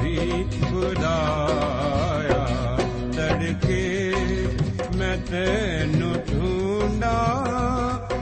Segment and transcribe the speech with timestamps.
[0.00, 2.46] भी ਬੁਲਾਇਆ,
[3.16, 4.14] ਤੜਕੇ
[4.96, 7.12] ਮੈਂ ਤੈਨੂੰ ਢੂੰਡਾ,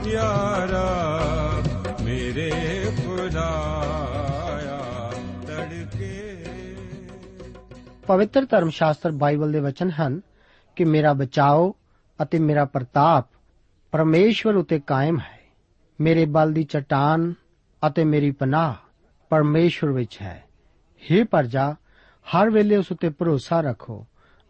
[0.07, 0.85] ਯਾਰਾ
[2.03, 2.51] ਮੇਰੇ
[3.05, 4.81] ਬੁਲਾਇਆ
[5.47, 6.43] ਤੜਕੇ।
[8.07, 10.21] ਪਵਿੱਤਰ ਧਰਮ ਸ਼ਾਸਤਰ ਬਾਈਬਲ ਦੇ ਵਚਨ ਹਨ
[10.75, 11.75] ਕਿ ਮੇਰਾ ਬਚਾਓ
[12.21, 13.27] ਅਤੇ ਮੇਰਾ ਪ੍ਰਤਾਪ
[13.91, 15.39] ਪਰਮੇਸ਼ਵਰ ਉਤੇ ਕਾਇਮ ਹੈ।
[16.01, 17.33] ਮੇਰੇ ਬਲ ਦੀ ਚਟਾਨ
[17.87, 18.73] ਅਤੇ ਮੇਰੀ ਪਨਾਹ
[19.29, 20.46] ਪਰਮੇਸ਼ਵਰ ਵਿੱਚ ਹੈ।
[20.97, 21.75] हे ਪਰਜਾ,
[22.25, 24.05] ਹਰ ਵੇਲੇ ਉਸ ਉਤੇ ਭਰੋਸਾ ਰੱਖੋ।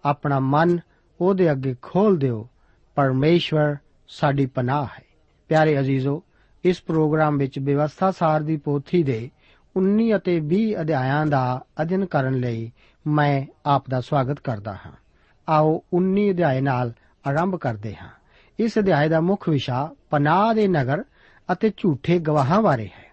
[0.05, 0.79] ਆਪਣਾ ਮਨ
[1.21, 2.49] ਉਹਦੇ ਅੱਗੇ ਖੋਲ ਦਿਓ।
[2.95, 3.75] ਪਰਮੇਸ਼ਵਰ
[4.07, 5.03] ਸਾਡੀ ਪਨਾਹ ਹੈ।
[5.47, 6.23] ਪਿਆਰੇ ਅਜ਼ੀਜ਼ੋ,
[6.63, 9.29] ਇਸ ਪ੍ਰੋਗਰਾਮ ਵਿੱਚ ਵਿਵਸਥਾ ਸਾਰ ਦੀ ਪੋਥੀ ਦੇ
[9.75, 12.71] 19 ਅਤੇ 20 ਅਧਿਆਇਆਂ ਦਾ ਅਧਿਐਨ ਕਰਨ ਲਈ
[13.07, 14.91] ਮੈਂ ਆਪ ਦਾ ਸਵਾਗਤ ਕਰਦਾ ਹਾਂ।
[15.49, 16.93] ਆਓ 19 ਅਧਿਆਇ ਨਾਲ
[17.27, 18.09] ਆਰੰਭ ਕਰਦੇ ਹਾਂ।
[18.59, 21.03] ਇਸ ਅਧਿਆਇ ਦਾ ਮੁੱਖ ਵਿਸ਼ਾ ਪਨਾਹ ਦੇ ਨਗਰ
[21.51, 23.07] ਅਤੇ ਝੂਠੇ ਗਵਾਹਾਂ ਬਾਰੇ ਹੈ।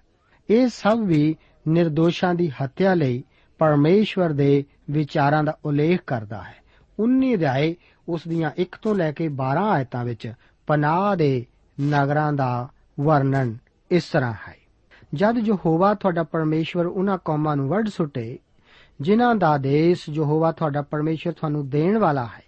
[0.50, 1.36] ਇਹ ਸਭ ਵੀ
[1.68, 3.24] નિર્ਦੋਸ਼ਾਂ ਦੀ ਹੱਤਿਆ ਲਈ
[3.58, 6.54] ਪਰਮੇਸ਼ਵਰ ਦੇ ਵਿਚਾਰਾਂ ਦਾ ਉਲੇਖ ਕਰਦਾ ਹੈ।
[6.98, 7.74] 19 ਅਧਿਆਇ
[8.08, 10.32] ਉਸ ਦੀਆਂ 1 ਤੋਂ ਲੈ ਕੇ 12 ਆਇਤਾਂ ਵਿੱਚ
[10.66, 11.46] ਪਨਾਹ ਦੇ
[11.80, 12.68] ਨਗਰਾਂ ਦਾ
[13.00, 13.58] ਵਰਣਨ
[13.90, 14.56] ਇਸ ਤਰ੍ਹਾਂ ਹੈ।
[15.14, 18.38] ਜਦ ਯਹੋਵਾ ਤੁਹਾਡਾ ਪਰਮੇਸ਼ਵਰ ਉਹਨਾਂ ਕੌਮਾਂ ਨੂੰ ਵੱਢ ਸੁੱਟੇ,
[19.00, 22.42] ਜਿਨ੍ਹਾਂ ਦਾ ਦੇਸ਼ ਯਹੋਵਾ ਤੁਹਾਡਾ ਪਰਮੇਸ਼ਵਰ ਤੁਹਾਨੂੰ ਦੇਣ ਵਾਲਾ ਹੈ,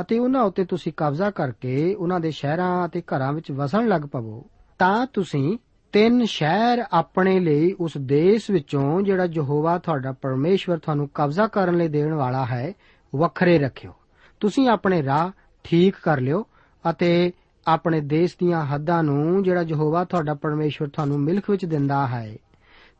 [0.00, 4.46] ਅਤੇ ਉਹਨਾਂ ਉੱਤੇ ਤੁਸੀਂ ਕਬਜ਼ਾ ਕਰਕੇ ਉਹਨਾਂ ਦੇ ਸ਼ਹਿਰਾਂ ਅਤੇ ਘਰਾਂ ਵਿੱਚ ਵਸਣ ਲੱਗ ਪਵੋ,
[4.78, 5.58] ਤਾਂ ਤੁਸੀਂ
[5.96, 11.88] ਤਿੰਨ ਸ਼ਹਿਰ ਆਪਣੇ ਲਈ ਉਸ ਦੇਸ਼ ਵਿੱਚੋਂ ਜਿਹੜਾ ਯਹੋਵਾ ਤੁਹਾਡਾ ਪਰਮੇਸ਼ਵਰ ਤੁਹਾਨੂੰ ਕਬਜ਼ਾ ਕਰਨ ਲਈ
[11.88, 12.72] ਦੇਣ ਵਾਲਾ ਹੈ,
[13.12, 13.92] ਵੱਖਰੇ ਰੱਖਿਓ।
[14.40, 15.30] ਤੁਸੀਂ ਆਪਣੇ ਰਾਹ
[15.64, 16.44] ਠੀਕ ਕਰ ਲਿਓ
[16.84, 17.32] ਅਤੇ
[17.66, 22.36] ਆਪਣੇ ਦੇਸ਼ ਦੀਆਂ ਹੱਦਾਂ ਨੂੰ ਜਿਹੜਾ ਯਹੋਵਾ ਤੁਹਾਡਾ ਪਰਮੇਸ਼ਵਰ ਤੁਹਾਨੂੰ ਮਿਲਕ ਵਿੱਚ ਦਿੰਦਾ ਹੈ,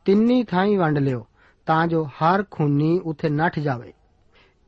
[0.04, 1.26] ਤਿੰਨੀ ਥਾਈਂ ਵੰਡ ਲਿਓ
[1.66, 3.92] ਤਾਂ ਜੋ ਹਰ ਖੂਨੀ ਉੱਥੇ ਨੱਠ ਜਾਵੇ।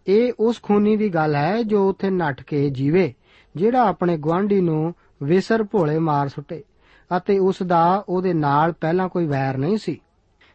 [0.07, 3.13] ਇਹ ਉਸ ਖੂਨੀ ਦੀ ਗੱਲ ਹੈ ਜੋ ਉੱਥੇ ਨੱਠ ਕੇ ਜੀਵੇ,
[3.57, 6.63] ਜਿਹੜਾ ਆਪਣੇ ਗਵਾਂਢੀ ਨੂੰ ਵਿਸਰ ਭੋਲੇ ਮਾਰ ਸੁੱਟੇ।
[7.17, 10.01] ਅਤੇ ਉਸ ਦਾ ਉਹਦੇ ਨਾਲ ਪਹਿਲਾਂ ਕੋਈ ਵੈਰ ਨਹੀਂ ਸੀ।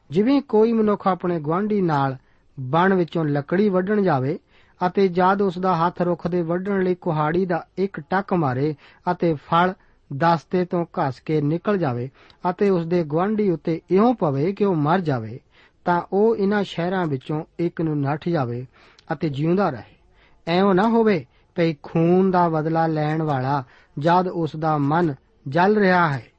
[0.09, 2.17] ਜਿਵੇਂ ਕੋਈ ਮਨੁੱਖ ਆਪਣੇ ਗਵਾਂਢੀ ਨਾਲ
[2.59, 4.39] ਬਣ ਵਿੱਚੋਂ ਲੱਕੜੀ ਵੱਢਣ ਜਾਵੇ
[4.87, 8.75] ਅਤੇ ਜਦ ਉਸ ਦਾ ਹੱਥ ਰੁੱਖ ਦੇ ਵੱਢਣ ਲਈ ਕੁਹਾੜੀ ਦਾ ਇੱਕ ਟੱਕ ਮਾਰੇ
[9.11, 9.73] ਅਤੇ ਫਲ
[10.17, 12.09] ਦਸਤੇ ਤੋਂ ਘਸ ਕੇ ਨਿਕਲ ਜਾਵੇ
[12.49, 15.39] ਅਤੇ ਉਸ ਦੇ ਗਵਾਂਢੀ ਉੱਤੇ ਇਉਂ ਪਵੇ ਕਿ ਉਹ ਮਰ ਜਾਵੇ,
[15.85, 18.65] ਤਾਂ ਉਹ ਇਹਨਾਂ ਸ਼ਹਿਰਾਂ ਵਿੱਚੋਂ ਇੱਕ ਨੂੰ ਨੱਠ ਜਾਵੇ
[19.13, 19.95] ਅਤੇ ਜਿਉਂਦਾ ਰਹੇ।
[20.47, 23.63] ਐਉਂ ਨਾ ਹੋਵੇ ਕਿ ਖੂਨ ਦਾ ਬਦਲਾ ਲੈਣ ਵਾਲਾ
[23.99, 25.15] ਜਦ ਉਸ ਦਾ ਮਨ
[25.47, 26.32] ਜਲ ਰਿਹਾ ਹੈ।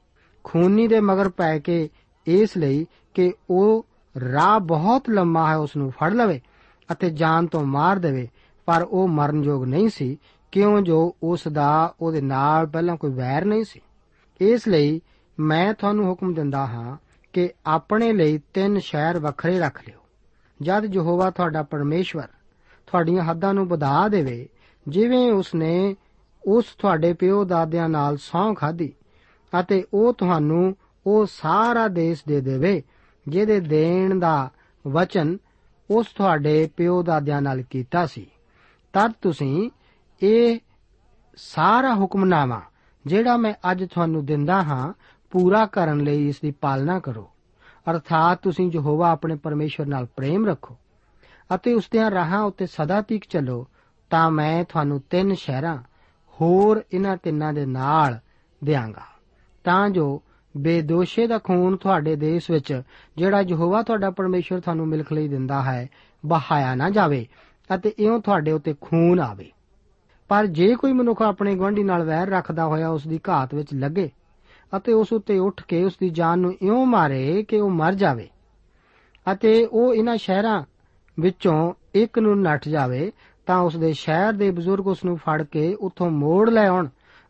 [0.47, 1.89] ਖੂਨੀ ਦੇ ਮਗਰ ਪੈ ਕੇ
[2.27, 3.85] ਇਸ ਲਈ ਕਿ ਉਹ
[4.31, 6.41] ਰਾਹ ਬਹੁਤ ਲੰਮਾ ਹੈ ਉਸ ਨੂੰ ਫੜ ਲਵੇ
[6.91, 8.27] ਅਤੇ ਜਾਨ ਤੋਂ ਮਾਰ ਦੇਵੇ।
[8.65, 10.17] ਪਰ ਉਹ ਮਰਨਯੋਗ ਨਹੀਂ ਸੀ,
[10.51, 13.81] ਕਿਉਂ ਜੋ ਉਸ ਦਾ ਉਹਦੇ ਨਾਲ ਪਹਿਲਾਂ ਕੋਈ ਵੈਰ ਨਹੀਂ ਸੀ।
[14.41, 15.01] ਇਸ ਲਈ
[15.39, 16.97] ਮੈਂ ਤੁਹਾਨੂੰ ਹੁਕਮ ਦਿੰਦਾ ਹਾਂ
[17.33, 19.99] ਕਿ ਆਪਣੇ ਲਈ ਤਿੰਨ ਸ਼ਹਿਰ ਵੱਖਰੇ ਰੱਖ ਲਿਓ।
[20.61, 22.27] ਜਦ ਯਹੋਵਾ ਤੁਹਾਡਾ ਪਰਮੇਸ਼ਵਰ
[22.87, 24.49] ਤੁਹਾਡੀਆਂ ਹੱਦਾਂ ਨੂੰ ਵਧਾ ਦੇਵੇ,
[24.87, 25.95] ਜਿਵੇਂ ਉਸਨੇ
[26.47, 28.93] ਉਸ ਤੁਹਾਡੇ ਪਿਓ ਦਾਦਿਆਂ ਨਾਲ ਸੌਂ ਖਾਧੀ
[29.59, 30.75] ਅਤੇ ਉਹ ਤੁਹਾਨੂੰ
[31.07, 32.83] ਉਹ ਸਾਰਾ ਦੇਸ਼ ਦੇ ਦੇਵੇ,
[33.27, 34.49] ਜਿਹਦੇ ਦੇਣ ਦਾ
[34.87, 35.37] ਵਚਨ
[35.91, 38.27] ਉਸ ਤੁਹਾਡੇ ਪਿਓ ਦਾਦਿਆਂ ਨਾਲ ਕੀਤਾ ਸੀ।
[38.93, 39.69] ਤਦ ਤੁਸੀਂ
[40.21, 40.59] ਇਹ
[41.35, 42.61] ਸਾਰਾ ਹੁਕਮਨਾਮਾ,
[43.05, 44.93] ਜਿਹੜਾ ਮੈਂ ਅੱਜ ਤੁਹਾਨੂੰ ਦਿੰਦਾ ਹਾਂ,
[45.31, 47.29] ਪੂਰਾ ਕਰਨ ਲਈ ਇਸ ਦੀ ਪਾਲਣਾ ਕਰੋ।
[47.91, 50.77] ਅਰਥਾਤ ਤੁਸੀਂ ਯਹੋਵਾ ਆਪਣੇ ਪਰਮੇਸ਼ਵਰ ਨਾਲ ਪ੍ਰੇਮ ਰੱਖੋ
[51.55, 53.67] ਅਤੇ ਉਸ ਦੇ ਰਾਹਾਂ ਉੱਤੇ ਸਦਾ ਤੀਕ ਚੱਲੋ,
[54.09, 55.77] ਤਾਂ ਮੈਂ ਤੁਹਾਨੂੰ ਤਿੰਨ ਸ਼ਹਿਰਾਂ
[56.33, 58.19] ਹੋਰ ਇਹਨਾਂ ਤਿੰਨਾਂ ਦੇ ਨਾਲ
[58.63, 59.14] ਦਿਆਂਗਾ।
[59.65, 60.21] ਤਾਂ ਜੋ
[60.55, 62.81] ਬੇਦੋਸ਼ੇ ਦਾ ਖੂਨ ਤੁਹਾਡੇ ਦੇਸ਼ ਵਿੱਚ,
[63.17, 65.87] ਜਿਹੜਾ ਯਹੋਵਾ ਤੁਹਾਡਾ ਪਰਮੇਸ਼ਵਰ ਤੁਹਾਨੂੰ ਮਿਲਖ ਲਈ ਦਿੰਦਾ ਹੈ,
[66.23, 67.25] ਬਹਾਇਆ ਨਾ ਜਾਵੇ
[67.75, 69.51] ਅਤੇ ਇਉਂ ਤੁਹਾਡੇ ਉੱਤੇ ਖੂਨ ਆਵੇ।
[70.29, 74.09] ਪਰ ਜੇ ਕੋਈ ਮਨੁੱਖ ਆਪਣੇ ਗਵਾਂਢੀ ਨਾਲ ਵੈਰ ਰੱਖਦਾ ਹੋਇਆ ਉਸ ਦੀ ਘਾਤ ਵਿੱਚ ਲੱਗੇ
[74.77, 78.27] ਅਤੇ ਉਸ ਉੱਤੇ ਉੱਠ ਕੇ ਉਸ ਦੀ ਜਾਨ ਨੂੰ ਇਉਂ ਮਾਰੇ ਕਿ ਉਹ ਮਰ ਜਾਵੇ
[79.31, 80.63] ਅਤੇ ਉਹ ਇਹਨਾਂ ਸ਼ਹਿਰਾਂ
[81.19, 83.11] ਵਿੱਚੋਂ ਇੱਕ ਨੂੰ ਨੱਠ ਜਾਵੇ,
[83.45, 86.87] ਤਾਂ ਉਸ ਦੇ ਸ਼ਹਿਰ ਦੇ ਬਜ਼ੁਰਗ ਉਸ ਨੂੰ ਫੜ ਕੇ ਉੱਥੋਂ ਮੋੜ ਲੈ ਆਉਣ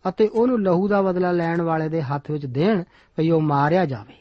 [0.09, 4.13] ਅਤੇ ਉਹਨੂੰ ਲਹੂ ਦਾ ਬਦਲਾ ਲੈਣ ਵਾਲੇ ਦੇ ਹੱਥ ਵਿੱਚ ਦੇਣ ਕਿ ਉਹ ਮਾਰਿਆ ਜਾਵੇ।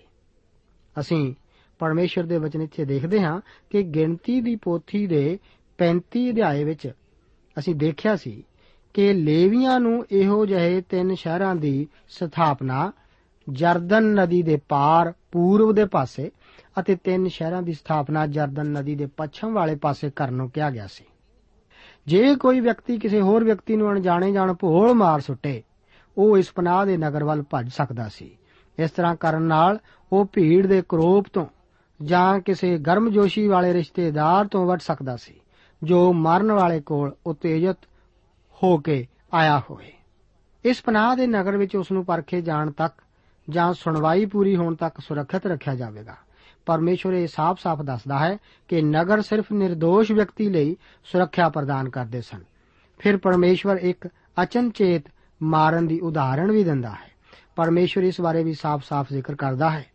[1.00, 1.34] ਅਸੀਂ
[1.78, 5.38] ਪਰਮੇਸ਼ਰ ਦੇ ਵਚਨ ਇੱਥੇ ਦੇਖਦੇ ਹਾਂ ਕਿ ਗਿਣਤੀ ਦੀ ਪੋਥੀ ਦੇ
[5.78, 6.92] 35 ਅਧਿਆਏ ਵਿੱਚ
[7.58, 8.44] ਅਸੀਂ ਦੇਖਿਆ ਸੀ
[8.94, 12.92] ਕਿ ਲੇਵੀਆਂ ਨੂੰ ਇਹੋ ਜਿਹੇ ਤਿੰਨ ਸ਼ਹਿਰਾਂ ਦੀ ਸਥਾਪਨਾ,
[13.50, 16.30] ਜਰਦਨ ਨਦੀ ਦੇ ਪਾਰ ਪੂਰਬ ਦੇ ਪਾਸੇ
[16.80, 20.86] ਅਤੇ ਤਿੰਨ ਸ਼ਹਿਰਾਂ ਦੀ ਸਥਾਪਨਾ ਜਰਦਨ ਨਦੀ ਦੇ ਪੱਛਮ ਵਾਲੇ ਪਾਸੇ ਕਰਨ ਨੂੰ ਕਿਹਾ ਗਿਆ
[20.86, 21.04] ਸੀ।
[22.06, 25.62] ਜੇ ਕੋਈ ਵਿਅਕਤੀ ਕਿਸੇ ਹੋਰ ਵਿਅਕਤੀ ਨੂੰ ਅਣਜਾਣੇ ਜਾਣ ਭੋਲ ਮਾਰ ਸੁੱਟੇ
[26.18, 28.38] ਉਹ ਇਸ ਪਨਾਹ ਦੇ ਨਗਰ ਵੱਲ ਭੱਜ ਸਕਦਾ ਸੀ।
[28.78, 29.78] ਇਸ ਤਰ੍ਹਾਂ ਕਰਨ ਨਾਲ
[30.12, 31.46] ਉਹ ਭੀੜ ਦੇ ਕਰੋਪ ਤੋਂ
[32.02, 35.34] ਜਾਂ ਕਿਸੇ ਗਰਮਜੋਸ਼ੀ ਵਾਲੇ ਰਿਸ਼ਤੇਦਾਰ ਤੋਂ ਵੱਟ ਸਕਦਾ ਸੀ,
[35.82, 37.76] ਜੋ ਮਰਨ ਵਾਲੇ ਕੋਲ ਉਤੇਜਿਤ
[38.62, 39.92] ਹੋ ਕੇ ਆਇਆ ਹੋਵੇ।
[40.64, 42.94] ਇਸ ਪਨਾਹ ਦੇ ਨਗਰ ਵਿੱਚ ਉਸ ਨੂੰ ਪਰਖੇ ਜਾਣ ਤੱਕ
[43.50, 46.16] ਜਾਂ ਸੁਣਵਾਈ ਪੂਰੀ ਹੋਣ ਤੱਕ ਸੁਰੱਖਿਅਤ ਰੱਖਿਆ ਜਾਵੇਗਾ।
[46.66, 52.40] ਪਰਮੇਸ਼ਵਰ ਇਹ ਸਾਫ਼-ਸਾਫ਼ ਦੱਸਦਾ ਹੈ ਕਿ ਨਗਰ ਸਿਰਫ નિર્ਦੋਸ਼ ਵਿਅਕਤੀ ਲਈ ਸੁਰੱਖਿਆ ਪ੍ਰਦਾਨ ਕਰਦੇ ਸਨ।
[52.98, 54.08] ਫਿਰ ਪਰਮੇਸ਼ਵਰ ਇੱਕ
[54.42, 55.04] ਅਚਨਚੇਤ
[55.44, 57.14] ਮਾਰਨ ਦੀ ਉਦਾਹਰਣ ਵੀ ਦਿੰਦਾ ਹੈ।
[57.56, 59.86] ਪਰਮੇਸ਼ਵਰ ਇਸ ਬਾਰੇ ਵੀ ਸਾਫ਼-ਸਾਫ਼ ਜ਼ਿਕਰ ਕਰਦਾ ਹੈ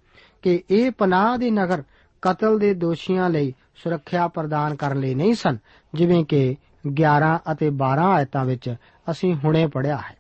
[0.42, 1.84] ਕਿ ਇਹ ਪਨਾਹ ਦੇ ਨਗਰ
[2.22, 5.58] ਕਤਲ ਦੇ ਦੋਸ਼ੀਆਂ ਲਈ ਸੁਰੱਖਿਆ ਪ੍ਰਦਾਨ ਕਰਨ ਲਈ ਨਹੀਂ ਸਨ,
[5.94, 6.56] ਜਿਵੇਂ ਕਿ
[6.88, 8.76] 11 ਅਤੇ 12 ਆਇਤਾਂ ਵਿੱਚ
[9.12, 10.18] ਅਸੀਂ ਹੁਣੇ ਪੜਿਆ ਹੈ।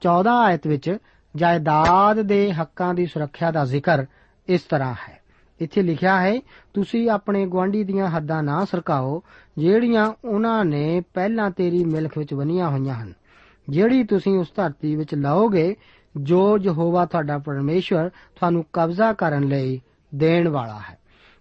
[0.00, 0.96] 14 ਆਇਤ ਵਿੱਚ
[1.36, 4.06] ਜਾਇਦਾਦ ਦੇ ਹੱਕਾਂ ਦੀ ਸੁਰੱਖਿਆ ਦਾ ਜ਼ਿਕਰ
[4.48, 5.20] ਇਸ ਤਰ੍ਹਾਂ ਹੈ।
[5.60, 6.40] ਇੱਥੇ ਲਿਖਿਆ ਹੈ,
[6.74, 9.22] ਤੁਸੀਂ ਆਪਣੇ ਗਵਾਂਢੀ ਦੀਆਂ ਹੱਦਾਂ ਨਾ ਸਰਕਾਓ,
[9.58, 13.12] ਜਿਹੜੀਆਂ ਉਹਨਾਂ ਨੇ ਪਹਿਲਾਂ ਤੇਰੀ ਮਿਲਕ ਵਿੱਚ ਬਨੀਆਂ ਹੋਈਆਂ ਹਨ।
[13.68, 15.76] ਜਿਹੜੀ ਤੁਸੀਂ ਉਸ ਧਰਤੀ ਵਿੱਚ ਲਾਓਗੇ,
[16.16, 19.80] ਜੋ ਯਹੋਵਾ ਤੁਹਾਡਾ ਪਰਮੇਸ਼ਵਰ ਤੁਹਾਨੂੰ ਕਬਜ਼ਾ ਕਰਨ ਲਈ
[20.14, 20.98] ਦੇਣ ਵਾਲਾ ਹੈ।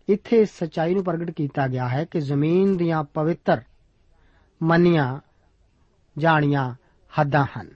[0.09, 3.61] ਇੱਥੇ ਸਚਾਈ ਨੂੰ ਪ੍ਰਗਟ ਕੀਤਾ ਗਿਆ ਹੈ ਕਿ ਜ਼ਮੀਨ ਦੀਆਂ ਪਵਿੱਤਰ
[4.63, 5.19] ਮੰਨੀਆਂ
[6.17, 6.75] ਜਾਣੀਆਂ
[7.19, 7.69] ਹੱਦਾਂ ਹਨ।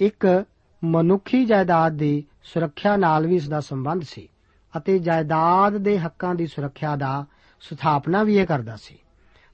[0.00, 0.44] ਇੱਕ
[0.84, 4.28] ਮਨੁੱਖੀ ਜਾਇਦਾਦ ਦੀ ਸੁਰੱਖਿਆ ਨਾਲ ਵੀ ਇਸ ਦਾ ਸੰਬੰਧ ਸੀ
[4.76, 7.26] ਅਤੇ ਜਾਇਦਾਦ ਦੇ ਹੱਕਾਂ ਦੀ ਸੁਰੱਖਿਆ ਦਾ
[7.60, 8.98] ਸਥਾਪਨਾ ਵੀ ਇਹ ਕਰਦਾ ਸੀ।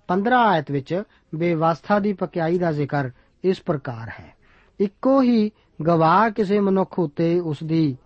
[0.08, 1.02] 15 ਆਇਤ ਵਿੱਚ
[1.34, 3.11] ਬੇਵਸਥਾ ਦੀ ਪਕਿਆਈ ਦਾ ਜ਼ਿਕਰ
[3.45, 4.35] ਇਸ ਪ੍ਰਕਾਰ ਹੈ।
[4.81, 5.51] ਇੱਕੋ ਹੀ
[5.87, 7.97] ਗਵਾਹ ਕਿਸੇ ਮਨੁੱਖ ਉੱਤੇ ਉਸ ਦੀ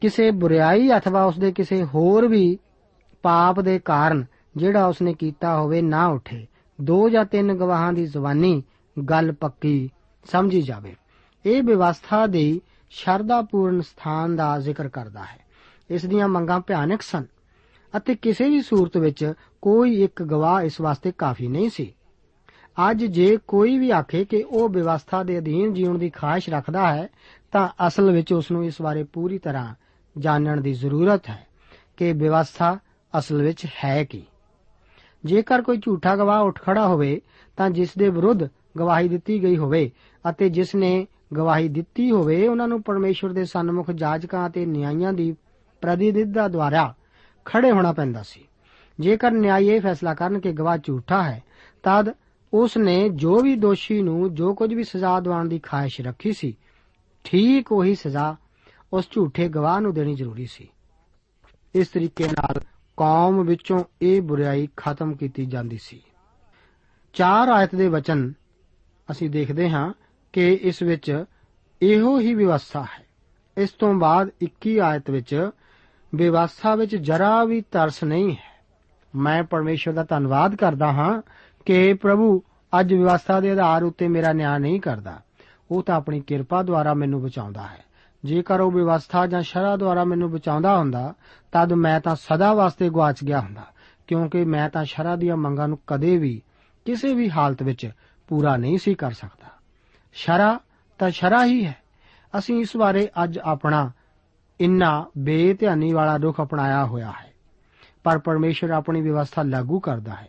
[0.00, 2.58] ਕਿਸੇ ਬੁਰੀਾਈ ਅਥਵਾ ਉਸ ਦੇ ਕਿਸੇ ਹੋਰ ਵੀ
[3.22, 4.24] ਪਾਪ ਦੇ ਕਾਰਨ
[4.56, 6.46] ਜਿਹੜਾ ਉਸਨੇ ਕੀਤਾ ਹੋਵੇ ਨਾ ਉਠੇ।
[6.80, 8.62] ਦੋ ਜਾਂ ਤਿੰਨ ਗਵਾਹਾਂ ਦੀ ਜ਼ਬਾਨੀ
[9.08, 9.90] ਗੱਲ ਪੱਕੀ
[10.24, 10.96] ਸਮਝੀ ਜਾਵੇ।
[11.46, 12.60] ਇਹ ਵਿਵਸਥਾ ਦੀ
[12.90, 15.38] ਸ਼ਰਧਾਪੂਰਨ ਸਥਾਨ ਦਾ ਜ਼ਿਕਰ ਕਰਦਾ ਹੈ।
[15.90, 17.24] ਇਸ ਦੀਆਂ ਮੰਗਾਂ ਭਿਆਨਕ ਸਨ
[17.96, 21.94] ਅਤੇ ਕਿਸੇ ਵੀ ਸੂਰਤ ਵਿੱਚ ਕੋਈ ਇੱਕ ਗਵਾਹ ਇਸ ਵਾਸਤੇ ਕਾਫੀ ਨਹੀਂ ਸੀ।
[22.90, 27.08] ਅੱਜ ਜੇ ਕੋਈ ਵੀ ਆਖੇ ਕਿ ਉਹ ਵਿਵਸਥਾ ਦੇ ਅਧੀਨ ਜੀਉਣ ਦੀ ਖਾਹਿਸ਼ ਰੱਖਦਾ ਹੈ,
[27.52, 29.74] ਤਾਂ ਅਸਲ ਵਿੱਚ ਉਸ ਨੂੰ ਇਸ ਬਾਰੇ ਪੂਰੀ ਤਰ੍ਹਾਂ
[30.18, 31.46] ਜਾਣਨ ਦੀ ਜ਼ਰੂਰਤ ਹੈ
[31.96, 32.78] ਕਿ ਵਿਵਸਥਾ
[33.18, 34.24] ਅਸਲ ਵਿੱਚ ਹੈ ਕੀ।
[35.24, 37.20] ਜੇਕਰ ਕੋਈ ਝੂਠਾ ਗਵਾਹ ਉੱਠ ਖੜਾ ਹੋਵੇ,
[37.56, 39.90] ਤਾਂ ਜਿਸ ਦੇ ਵਿਰੁੱਧ ਗਵਾਹੀ ਦਿੱਤੀ ਗਈ ਹੋਵੇ
[40.30, 45.36] ਅਤੇ ਜਿਸ ਨੇ ਗਵਾਹੀ ਦਿੱਤੀ ਹੋਵੇ, ਉਹਨਾਂ ਨੂੰ ਪਰਮੇਸ਼ਵਰ ਦੇ ਸਨਮੁਖ ਜਾਜਕਾਂ ਅਤੇ ਨਿਆਂਇਆਂ ਦੀ
[45.80, 46.94] ਪ੍ਰਤੀਨਿਧਤਾ ਦੁਆਰਾ
[47.44, 48.48] ਖੜੇ ਹੋਣਾ ਪੈਂਦਾ ਸੀ।
[49.00, 51.42] ਜੇਕਰ ਨਿਆਂਈ ਇਹ ਫੈਸਲਾ ਕਰਨ ਕਿ ਗਵਾਹ ਝੂਠਾ ਹੈ,
[51.82, 52.08] ਤਦ
[52.54, 56.56] ਉਸ ਨੇ ਜੋ ਵੀ ਦੋਸ਼ੀ ਨੂੰ ਜੋ ਕੁਝ ਵੀ ਸਜ਼ਾ ਦਿਵਾਉਣ ਦੀ ਖਾਹਿਸ਼ ਰੱਖੀ ਸੀ,
[57.24, 58.36] ਠੀਕ ਉਹੀ ਸਜ਼ਾ
[58.92, 60.68] ਉਸ ਝੂਠੇ ਗਵਾਹ ਨੂੰ ਦੇਣੀ ਜ਼ਰੂਰੀ ਸੀ।
[61.74, 62.60] ਇਸ ਤਰੀਕੇ ਨਾਲ
[62.96, 66.02] ਕੌਮ ਵਿੱਚੋਂ ਇਹ ਬੁਰਾਈ ਖਤਮ ਕੀਤੀ ਜਾਂਦੀ ਸੀ।
[67.12, 68.32] ਚਾਰ ਆਇਤ ਦੇ ਵਚਨ
[69.10, 69.92] ਅਸੀਂ ਦੇਖਦੇ ਹਾਂ
[70.32, 71.24] ਕਿ ਇਸ ਵਿੱਚ
[71.82, 73.06] ਇਹੋ ਹੀ ਵਿਵਸਥਾ ਹੈ।
[73.56, 75.50] ਇਸ ਤੋਂ ਬਾਅਦ 21 ਆਇਤ ਵਿੱਚ
[76.14, 78.64] ਵਿਵਸਥਾ ਵਿੱਚ ਜਰਾ ਵੀ ਤਰਸ ਨਹੀਂ ਹੈ।
[79.14, 81.22] ਮੈਂ ਪਰਮੇਸ਼ਰ ਦਾ ਧੰਨਵਾਦ ਕਰਦਾ ਹਾਂ
[81.68, 82.42] ਕਿ ਪ੍ਰਭੂ,
[82.80, 85.20] ਅੱਜ ਵਿਵਸਥਾ ਦੇ ਆਧਾਰ ਉੱਤੇ ਮੇਰਾ ਨਿਆਂ ਨਹੀਂ ਕਰਦਾ।
[85.70, 87.84] ਉਹ ਤਾਂ ਆਪਣੀ ਕਿਰਪਾ ਦੁਆਰਾ ਮੈਨੂੰ ਬਚਾਉਂਦਾ ਹੈ।
[88.24, 91.14] ਜੇਕਰ ਉਹ ਵਿਵਸਥਾ ਜਾਂ ਸ਼ਰਾ ਦੁਆਰਾ ਮੈਨੂੰ ਬਚਾਉਂਦਾ ਹੁੰਦਾ,
[91.52, 93.66] ਤਦ ਮੈਂ ਤਾਂ ਸਦਾ ਵਾਸਤੇ ਗਵਾਚ ਗਿਆ ਹੁੰਦਾ,
[94.06, 96.42] ਕਿਉਂਕਿ ਮੈਂ ਤਾਂ ਸ਼ਰਾ ਦੀਆਂ ਮੰਗਾਂ ਨੂੰ ਕਦੇ ਵੀ,
[96.84, 97.90] ਕਿਸੇ ਵੀ ਹਾਲਤ ਵਿੱਚ
[98.28, 99.48] ਪੂਰਾ ਨਹੀਂ ਸੀ ਕਰ ਸਕਦਾ।
[100.12, 100.60] ਸ਼ਰਾ
[100.98, 101.76] ਤਾਂ ਸ਼ਰਾ ਹੀ ਹੈ।
[102.38, 103.90] ਅਸੀਂ ਇਸ ਬਾਰੇ ਅੱਜ ਆਪਣਾ
[104.60, 107.32] ਇੰਨਾ ਬੇਧਿਆਨੀ ਵਾਲਾ ਰੁਖ ਅਪਣਾਇਆ ਹੋਇਆ ਹੈ।
[108.04, 110.28] ਪਰ ਪਰਮੇਸ਼ਰ ਆਪਣੀ ਵਿਵਸਥਾ ਲਾਗੂ ਕਰਦਾ ਹੈ।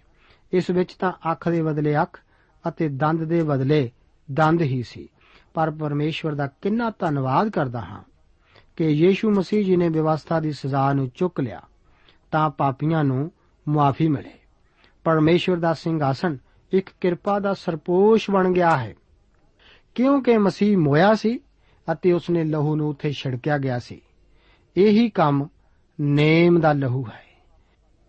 [0.53, 2.21] ਇਸ ਵਿੱਚ ਤਾਂ ਅੱਖ ਦੇ ਬਦਲੇ ਅੱਖ
[2.67, 3.91] ਅਤੇ ਦੰਦ ਦੇ ਬਦਲੇ
[4.31, 5.09] ਦੰਦ ਹੀ ਸੀ।
[5.53, 8.03] ਪਰ ਪਰਮੇਸ਼ਵਰ ਦਾ ਕਿੰਨਾ ਧੰਨਵਾਦ ਕਰਦਾ ਹਾਂ
[8.75, 11.61] ਕਿ ਯੀਸ਼ੂ ਮਸੀਹ ਜੀ ਨੇ ਵਿਵਸਥਾ ਦੀ ਸਜ਼ਾ ਨੂੰ ਚੁੱਕ ਲਿਆ,
[12.31, 13.31] ਤਾਂ ਪਾਪੀਆਂ ਨੂੰ
[13.67, 14.33] ਮੁਆਫੀ ਮਿਲੇ।
[15.03, 16.37] ਪਰਮੇਸ਼ਵਰ ਦਾ ਸਿੰਘਾਸਨ
[16.71, 18.95] ਇੱਕ ਕਿਰਪਾ ਦਾ ਸਰਪੋਸ਼ ਬਣ ਗਿਆ ਹੈ।
[19.95, 21.39] ਕਿਉਂਕਿ ਮਸੀਹ ਮੋਇਆ ਸੀ
[21.91, 24.01] ਅਤੇ ਉਸਨੇ ਲਹੂ ਨੂੰ ਉੱਥੇ ਛਿੜਕਿਆ ਗਿਆ ਸੀ,
[24.77, 25.47] ਇਹੀ ਕੰਮ
[26.01, 27.28] ਨੇਮ ਦਾ ਲਹੂ ਹੈ।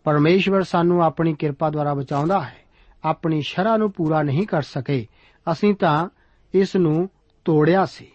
[0.05, 2.57] ਪਰਮੇਸ਼ਵਰ ਸਾਨੂੰ ਆਪਣੀ ਕਿਰਪਾ ਦੁਆਰਾ ਬਚਾਉਂਦਾ ਹੈ।
[3.05, 5.07] ਆਪਣੀ ਸ਼ਰਾ ਨੂੰ ਪੂਰਾ ਨਹੀਂ ਕਰ ਸਕੇ।
[5.53, 6.09] ਅਸੀਂ ਤਾਂ
[6.55, 7.11] ਇਸ ਨੂੰ
[7.45, 8.07] ਤੋੜਿਆ ਸੀ।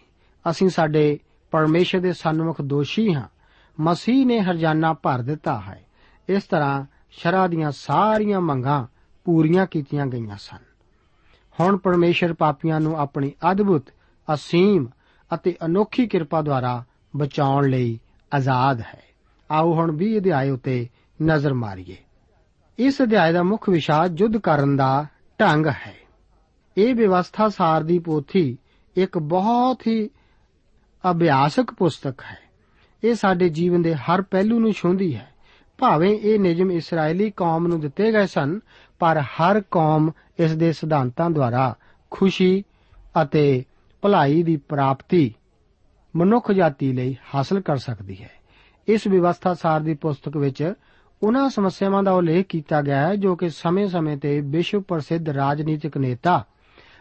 [0.50, 1.18] ਅਸੀਂ ਸਾਡੇ
[1.50, 3.28] ਪਰਮੇਸ਼ਰ ਦੇ ਸਨਮੁਖ ਦੋਸ਼ੀ ਹਾਂ।
[3.80, 5.86] ਮਸੀਹ ਨੇ ਹਰਜਾਨਾ ਭਰ ਦਿੱਤਾ ਹੈ।
[6.28, 8.86] ਇਸ ਤਰ੍ਹਾਂ ਸ਼ਰਾ ਦੀਆਂ ਸਾਰੀਆਂ ਮੰਗਾਂ
[9.24, 10.58] ਪੂਰੀਆਂ ਕੀਤੀਆਂ ਗਈਆਂ ਸਨ।
[11.60, 13.84] ਹੁਣ ਪਰਮੇਸ਼ਰ ਪਾਪੀਆਂ ਨੂੰ ਆਪਣੀ ਅਦਭੁਤ,
[14.34, 14.86] ਅਸੀਮ
[15.34, 16.84] ਅਤੇ ਅਨੋਖੀ ਕਿਰਪਾ ਦੁਆਰਾ
[17.16, 18.00] ਬਚਾਉਣ ਲਈ
[18.34, 19.02] ਆਜ਼ਾਦ ਹੈ।
[19.50, 20.88] ਆਓ ਹੁਣ 20 ਅਧਿਆਇ ਉਤੇ
[21.22, 21.96] ਨਜ਼ਰ ਮਾਰੀਏ।
[22.78, 25.06] ਇਸ ਅਧਿਆਇ ਦਾ ਮੁੱਖ ਵਿਸ਼ਾ ਯੁੱਧ ਕਰਨ ਦਾ
[25.40, 25.94] ਢੰਗ ਹੈ।
[26.78, 28.58] ਇਹ ਵਿਵਸਥਾ ਸਾਰ ਦੀ ਪੋਥੀ
[28.96, 30.10] ਇੱਕ ਬਹੁਤ ਹੀ
[31.10, 32.38] ਅਭਿਆਸਕ ਪੁਸਤਕ ਹੈ।
[33.04, 35.32] ਇਹ ਸਾਡੇ ਜੀਵਨ ਦੇ ਹਰ ਪਹਿਲੂ ਨੂੰ ਛੂੰਹਦੀ ਹੈ।
[35.78, 38.60] ਭਾਵੇਂ ਇਹ ਨਿਯਮ ਇਸرائیਲੀ ਕੌਮ ਨੂੰ ਦਿੱਤੇ ਗਏ ਸਨ,
[38.98, 41.74] ਪਰ ਹਰ ਕੌਮ ਇਸ ਦੇ ਸਿਧਾਂਤਾਂ ਦੁਆਰਾ
[42.10, 42.64] ਖੁਸ਼ੀ
[43.22, 43.64] ਅਤੇ
[44.02, 45.34] ਭਲਾਈ ਦੀ ਪ੍ਰਾਪਤੀ
[46.16, 48.30] ਮਨੁੱਖ ਜਾਤੀ ਲਈ ਹਾਸਲ ਕਰ ਸਕਦੀ ਹੈ।
[48.88, 50.72] ਇਸ ਵਿਵਸਥਾ ਸਾਰ ਦੀ ਪੁਸਤਕ ਵਿੱਚ
[51.22, 56.44] ਉਹਨਾਂ ਸਮੱਸਿਆਵਾਂ ਦਾ ਉਲੇਖ ਕੀਤਾ ਗਿਆ ਹੈ, ਜੋ ਕਿ ਸਮੇਂ-ਸਮੇਂ ਤੇ ਵਿਸ਼ਵ ਪ੍ਰਸਿੱਧ ਰਾਜਨੀਤਿਕ ਨੇਤਾ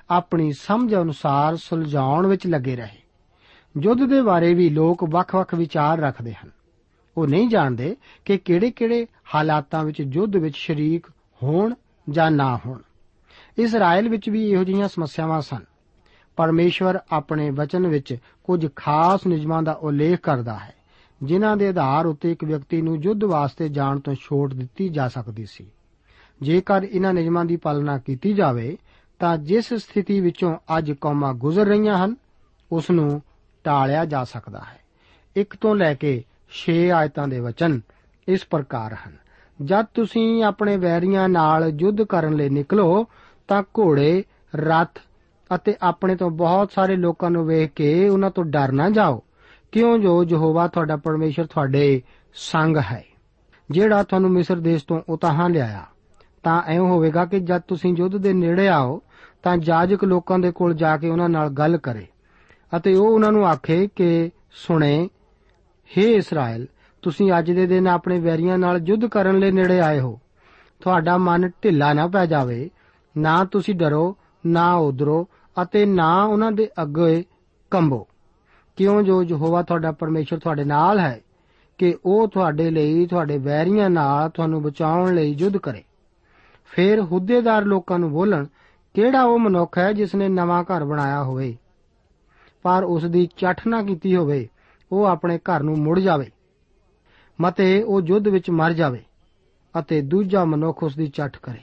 [0.10, 3.02] ਆਪਣੀ ਸਮਝ ਅਨੁਸਾਰ ਸੁਲਝਾਉਣ ਵਿੱਚ ਲੱਗੇ ਰਹੇ।
[3.82, 6.52] ਯੁੱਧ ਦੇ ਬਾਰੇ ਵੀ ਲੋਕ ਵੱਖ-ਵੱਖ ਵਿਚਾਰ ਰੱਖਦੇ ਹਨ।
[7.18, 7.96] ਉਹ ਨਹੀਂ ਜਾਣਦੇ
[8.26, 11.08] ਕਿ ਕਿਹੜੇ-ਕਿਹੜੇ ਹਾਲਾਤਾਂ ਵਿੱਚ ਯੁੱਧ ਵਿੱਚ ਸ਼ਰੀਕ
[11.44, 11.74] ਹੋਣ
[12.10, 12.80] ਜਾਂ ਨਾ ਹੋਣ।
[13.58, 15.60] ਇਸਰਾਇਲ ਵਿੱਚ ਵੀ ਇਹੋ ਜਿਹੀਆਂ ਸਮੱਸਿਆਵਾਂ ਸਨ।
[16.36, 20.74] ਪਰਮੇਸ਼ਵਰ ਆਪਣੇ ਵਚਨ ਵਿੱਚ ਕੁਝ ਖਾਸ ਨਿਯਮਾਂ ਦਾ ਉਲੇਖ ਕਰਦਾ ਹੈ।
[21.24, 25.46] ਜਿਨ੍ਹਾਂ ਦੇ ਆਧਾਰ ਉੱਤੇ ਇੱਕ ਵਿਅਕਤੀ ਨੂੰ ਯੁੱਧ ਵਾਸਤੇ ਜਾਣ ਤੋਂ ਛੋਟ ਦਿੱਤੀ ਜਾ ਸਕਦੀ
[25.46, 25.68] ਸੀ।
[26.42, 28.78] ਜੇਕਰ ਇਹਨਾਂ ਨਿਯਮਾਂ ਦੀ ਪਾਲਣਾ ਕੀਤੀ ਜਾਵੇ,
[29.20, 32.16] ਤਾਂ ਜਿਸ ਸਥਿਤੀ ਵਿੱਚੋਂ ਅੱਜ ਕੌਮਾਂ ਗੁਜ਼ਰ ਰਹੀਆਂ ਹਨ,
[32.72, 33.22] ਉਸ ਨੂੰ
[33.64, 34.80] ਟਾਲਿਆ ਜਾ ਸਕਦਾ ਹੈ।
[35.36, 37.82] ਇੱਕ ਤੋਂ ਲੈ ਕੇ 6 ਆਇਤਾਂ ਦੇ ਵਚਨ
[38.28, 39.18] ਇਸ ਪ੍ਰਕਾਰ ਹਨ।
[39.62, 43.08] ਜਦ ਤੁਸੀਂ ਆਪਣੇ ਵੈਰੀਆਂ ਨਾਲ ਯੁੱਧ ਕਰਨ ਲਈ ਨਿਕਲੋ,
[43.48, 44.24] ਤਾਂ ਘੋੜੇ,
[44.56, 45.00] ਰੱਥ
[45.56, 49.24] ਅਤੇ ਆਪਣੇ ਤੋਂ ਬਹੁਤ ਸਾਰੇ ਲੋਕਾਂ ਨੂੰ ਵੇਖ ਕੇ ਉਹਨਾਂ ਤੋਂ ਡਰ ਨਾ ਜਾਓ।
[49.76, 52.02] ਕਿਉਂ ਜੋ ਯਹੋਵਾ ਤੁਹਾਡਾ ਪਰਮੇਸ਼ਰ ਤੁਹਾਡੇ
[52.34, 53.04] ਸੰਗ ਹੈ?
[53.72, 55.86] ਜਿਹੜਾ ਤੁਹਾਨੂੰ ਮਿਸਰ ਦੇਸ਼ ਤੋਂ ਉਤਾਹਾਂ ਲਿਆਇਆ,
[56.44, 59.02] ਤਾਂ ਐਂ ਹੋਵੇਗਾ ਕਿ ਜਦ ਤੁਸੀਂ ਯੁੱਧ ਦੇ ਨੇੜੇ ਆਓ,
[59.44, 62.08] ਤਾਂ ਜਾਜਕ ਲੋਕਾਂ ਦੇ ਕੋਲ ਜਾ ਕੇ ਉਹਨਾਂ ਨਾਲ ਗੱਲ ਕਰੇ।
[62.78, 65.10] ਅਤੇ ਉਹ ਉਹਨਾਂ ਨੂੰ ਆਖੇ ਕਿ ਸੁਣੇ
[65.98, 66.68] हे ਇਸਰਾਇਲ,
[67.02, 70.20] ਤੁਸੀਂ ਅੱਜ ਦੇ ਦਿਨ ਆਪਣੇ ਵੈਰੀਆਂ ਨਾਲ ਯੁੱਧ ਕਰਨ ਲਈ ਨੇੜੇ ਆਏ ਹੋ।
[70.80, 72.70] ਤੁਹਾਡਾ ਮਨ ਢਿੱਲਾ ਨਾ ਪੈ ਜਾਵੇ,
[73.18, 75.28] ਨਾ ਤੁਸੀਂ ਡਰੋ, ਨਾ ਉਧਰੋ,
[75.62, 77.24] ਅਤੇ ਨਾ ਉਹਨਾਂ ਦੇ ਅੱਗੇ
[77.72, 78.08] ਕੰਬੋ।
[78.76, 81.22] ਕਿਉਂ ਜੋ ਯਹੋਵਾ ਤੁਹਾਡਾ ਪਰਮੇਸ਼ਰ ਤੁਹਾਡੇ ਨਾਲ ਹੈ
[81.78, 85.84] ਕਿ ਉਹ ਤੁਹਾਡੇ ਲਈ, ਤੁਹਾਡੇ ਵੈਰੀਆਂ ਨਾਲ ਤੁਹਾਨੂੰ ਬਚਾਉਣ ਲਈ ਯੁੱਧ ਕਰੇ।
[86.66, 88.46] ਫਿਰ ਹੁੱਦੇਦਾਰ ਲੋਕਾਂ ਨੂੰ ਬੋਲਣ,
[88.94, 91.58] ਕਿਹੜਾ ਉਹ ਮਨੁੱਖ ਹੈ ਜਿਸ ਨੇ ਨਵਾਂ ਘਰ ਬਣਾਇਆ ਹੋਵੇ?
[92.64, 94.50] ਪਰ ਉਸ ਦੀ ਚੱਠ ਨਾ ਕੀਤੀ ਹੋਵੇ,
[94.92, 96.32] ਉਹ ਆਪਣੇ ਘਰ ਨੂੰ ਮੁੜ ਜਾਵੇ।
[97.42, 99.02] ਮਤੇ ਉਹ ਯੁੱਧ ਵਿੱਚ ਮਰ ਜਾਵੇ
[99.80, 101.62] ਅਤੇ ਦੂਜਾ ਮਨੁੱਖ ਉਸ ਦੀ ਚੱਠ ਕਰੇ।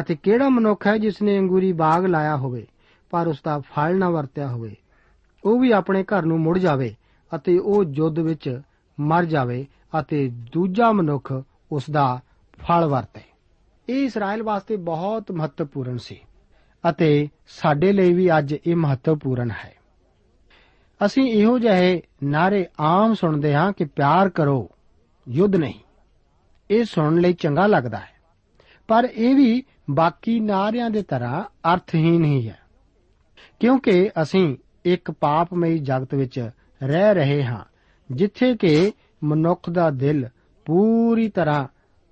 [0.00, 2.66] ਅਤੇ ਕਿਹੜਾ ਮਨੁੱਖ ਹੈ ਜਿਸ ਨੇ ਅੰਗੂਰੀ ਬਾਗ ਲਾਇਆ ਹੋਵੇ,
[3.10, 4.76] ਪਰ ਉਸ ਦਾ ਫਲ ਨਾ ਵਰਤਿਆ ਹੋਵੇ?
[5.44, 6.94] ਉਹ ਵੀ ਆਪਣੇ ਘਰ ਨੂੰ ਮੁੜ ਜਾਵੇ
[7.34, 8.60] ਅਤੇ ਉਹ ਯੁੱਧ ਵਿੱਚ
[9.00, 9.66] ਮਰ ਜਾਵੇ
[10.00, 12.20] ਅਤੇ ਦੂਜਾ ਮਨੁੱਖ ਉਸ ਦਾ
[12.58, 13.20] ਫਲ ਵਰਤੇ।
[13.88, 16.20] ਇਹ ਇਸਰਾਇਲ ਵਾਸਤੇ ਬਹੁਤ ਮਹੱਤਵਪੂਰਨ ਸੀ
[16.90, 19.74] ਅਤੇ ਸਾਡੇ ਲਈ ਵੀ ਅੱਜ ਇਹ ਮਹੱਤਵਪੂਰਨ ਹੈ।
[21.06, 24.70] ਅਸੀਂ ਇਹੋ ਜਿਹੇ ਨਾਰੇ ਆਮ ਸੁਣਦੇ ਹਾਂ ਕਿ ਪਿਆਰ ਕਰੋ,
[25.28, 25.80] ਯੁੱਧ ਨਹੀਂ।
[26.70, 28.16] ਇਹ ਸੁਣਨ ਲਈ ਚੰਗਾ ਲੱਗਦਾ ਹੈ।
[28.88, 32.58] ਪਰ ਇਹ ਵੀ ਬਾਕੀ ਨਾਰਿਆਂ ਦੇ ਤਰ੍ਹਾਂ ਅਰਥਹੀਨ ਹੀ ਹੈ।
[33.60, 36.50] ਕਿਉਂਕਿ ਅਸੀਂ ਇੱਕ ਪਾਪਮਈ ਜਗਤ ਵਿੱਚ
[36.82, 37.64] ਰਹਿ ਰਹੇ ਹਾਂ,
[38.10, 38.92] ਜਿੱਥੇ ਕਿ
[39.24, 40.28] ਮਨੁੱਖ ਦਾ ਦਿਲ
[40.64, 41.68] ਪੂਰੀ ਤਰ੍ਹਾਂ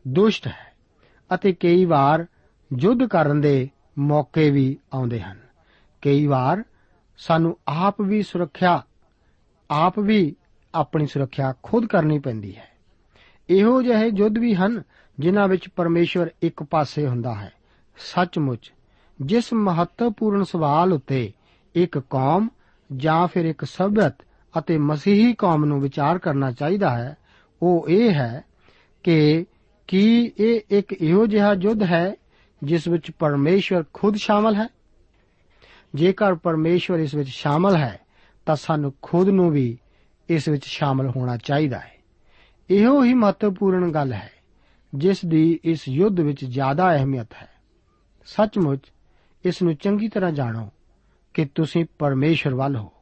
[0.09, 0.73] ਦੁਸ਼ਟ ਹੈ
[1.35, 2.26] ਅਤੇ ਕਈ ਵਾਰ
[2.78, 5.38] ਯੁੱਧ ਕਰਨ ਦੇ ਮੌਕੇ ਵੀ ਆਉਂਦੇ ਹਨ।
[6.02, 6.64] ਕਈ ਵਾਰ
[7.16, 8.83] ਸਾਨੂੰ ਆਪ ਵੀ ਸੁਰੱਖਿਆ,
[9.71, 10.37] ਆਪ ਵੀ
[10.75, 12.69] ਆਪਣੀ ਸੁਰੱਖਿਆ ਖੁਦ ਕਰਨੀ ਪੈਂਦੀ ਹੈ।
[13.50, 14.83] ਇਹੋ ਜਿਹੇ ਯੁੱਧ ਵੀ ਹਨ
[15.21, 17.52] ਜਿਨ੍ਹਾਂ ਵਿੱਚ ਪਰਮੇਸ਼ਵਰ ਇੱਕ ਪਾਸੇ ਹੁੰਦਾ ਹੈ,
[17.97, 18.73] ਸੱਚਮੁੱਚ।
[19.23, 21.33] ਜਿਸ ਮਹੱਤਵਪੂਰਨ ਸਵਾਲ ਉੱਤੇ
[21.75, 22.49] ਇੱਕ ਕੌਮ
[22.96, 24.14] ਜਾਂ ਫਿਰ ਇੱਕ ਸਭਿਅਤ
[24.58, 27.16] ਅਤੇ ਮਸੀਹੀ ਕੌਮ ਨੂੰ ਵਿਚਾਰ ਕਰਨਾ ਚਾਹੀਦਾ ਹੈ,
[27.62, 28.44] ਉਹ ਇਹ ਹੈ
[29.02, 29.46] ਕਿ
[29.88, 32.14] ਕੀ ਇਹ ਇੱਕ ਇਹੋ ਜਿਹਾ ਯੁੱਧ ਹੈ
[32.62, 34.68] ਜਿਸ ਵਿੱਚ ਪਰਮੇਸ਼ਵਰ ਖੁਦ ਸ਼ਾਮਲ ਹੈ?
[35.94, 38.00] ਜੇਕਰ ਪਰਮੇਸ਼ਵਰ ਇਸ ਵਿੱਚ ਸ਼ਾਮਲ ਹੈ,
[38.47, 39.78] ਤਾਂ ਸਾਨੂੰ ਖੁਦ ਨੂੰ ਵੀ
[40.28, 41.92] ਇਸ ਵਿੱਚ ਸ਼ਾਮਲ ਹੋਣਾ ਚਾਹੀਦਾ ਹੈ।
[42.70, 44.30] ਇਹੋ ਹੀ ਮਹੱਤਵਪੂਰਨ ਗੱਲ ਹੈ
[44.94, 47.49] ਜਿਸ ਦੀ ਇਸ ਯੁੱਧ ਵਿੱਚ ਜ਼ਿਆਦਾ ਅਹਿਮੀਅਤ ਹੈ।
[48.26, 48.80] ਸੱਚਮੁੱਚ
[49.44, 50.68] ਇਸ ਨੂੰ ਚੰਗੀ ਤਰ੍ਹਾਂ ਜਾਣੋ।
[51.34, 52.92] ਕਿ ਤੁਸੀਂ ਪਰਮੇਸ਼ਰ ਵੱਲ ਹੋ।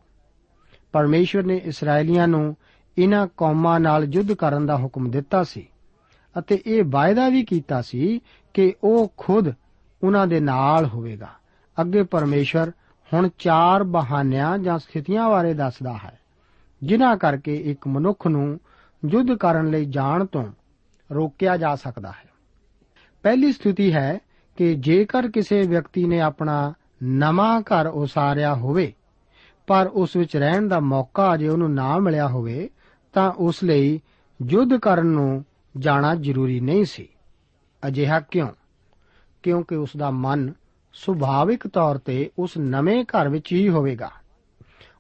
[0.93, 2.57] ਪਰਮੇਸ਼ਰ ਨੇ ਇਸرائیਲੀਆਂ ਨੂੰ
[2.99, 5.69] ਇਹਨਾਂ ਕੌਮਾਂ ਨਾਲ ਯੁੱਧ ਕਰਨ ਦਾ ਹੁਕਮ ਦਿੱਤਾ ਸੀ
[6.39, 8.21] ਅਤੇ ਇਹ ਵਾਅਦਾ ਵੀ ਕੀਤਾ ਸੀ
[8.55, 9.49] ਕਿ ਉਹ ਖੁਦ
[10.03, 11.29] ਉਹਨਾਂ ਦੇ ਨਾਲ ਹੋਵੇਗਾ।
[11.81, 12.73] ਅੱਗੇ ਪਰਮੇਸ਼ਰ
[13.13, 16.19] ਹੁਣ ਚਾਰ ਬਹਾਨਿਆਂ ਜਾਂ ਸਥਿਤੀਆਂ ਬਾਰੇ ਦੱਸਦਾ ਹੈ,
[16.83, 18.61] ਜਿਨ੍ਹਾਂ ਕਰਕੇ ਇੱਕ ਮਨੁੱਖ ਨੂੰ
[19.11, 20.53] ਯੁੱਧ ਕਰਨ ਲਈ ਜਾਣ ਤੋਂ
[21.13, 22.29] ਰੋਕਿਆ ਜਾ ਸਕਦਾ ਹੈ।
[23.23, 24.19] ਪਹਿਲੀ ਸਥਿਤੀ ਹੈ
[24.57, 28.93] ਕਿ ਜੇਕਰ ਕਿਸੇ ਵਿਅਕਤੀ ਨੇ ਆਪਣਾ ਨਵਾਂ ਘਰ ਉਸਾਰਿਆ ਹੋਵੇ,
[29.67, 32.71] ਪਰ ਉਸ ਵਿੱਚ ਰਹਿਣ ਦਾ ਮੌਕਾ ਅਜੇ ਉਹਨੂੰ ਨਾ ਮਿਲਿਆ ਹੋਵੇ,
[33.13, 34.01] ਤਾਂ ਉਸ ਲਈ
[34.49, 35.45] ਯੁੱਧ ਕਰਨ ਨੂੰ
[35.79, 37.09] ਜਾਣਾ ਜ਼ਰੂਰੀ ਨਹੀਂ ਸੀ।
[37.87, 38.49] ਅਜਿਹਾ ਕਿਉਂ?
[39.43, 40.53] ਕਿਉਂਕਿ ਉਸ ਦਾ ਮਨ
[40.93, 44.11] ਸੁਭਾਵਿਕ ਤੌਰ ਤੇ ਉਸ ਨਵੇਂ ਘਰ ਵਿੱਚ ਹੀ ਹੋਵੇਗਾ।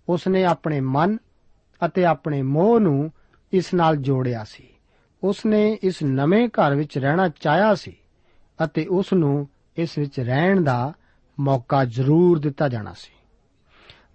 [0.08, 1.18] ਉਸ ਨੇ ਆਪਣੇ ਮਨ
[1.86, 3.12] ਅਤੇ ਆਪਣੇ ਮੋਹ ਨੂੰ
[3.52, 4.68] ਇਸ ਨਾਲ ਜੋੜਿਆ ਸੀ।
[5.22, 7.96] ਉਸ ਨੇ ਇਸ ਨਵੇਂ ਘਰ ਵਿੱਚ ਰਹਿਣਾ ਚਾਹਿਆ ਸੀ
[8.64, 10.92] ਅਤੇ ਉਸ ਨੂੰ ਇਸ ਵਿੱਚ ਰਹਿਣ ਦਾ
[11.40, 13.12] ਮੌਕਾ ਜ਼ਰੂਰ ਦਿੱਤਾ ਜਾਣਾ ਸੀ।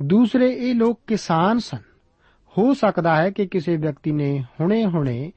[0.03, 1.77] ਦੂਸਰੇ, ਇਹ ਲੋਕ ਕਿਸਾਨ ਸਨ।
[2.57, 5.31] ਹੋ ਸਕਦਾ ਹੈ ਕਿ ਕਿਸੇ ਵਿਅਕਤੀ ਨੇ ਹੁਣੇ-ਹੁਣੇ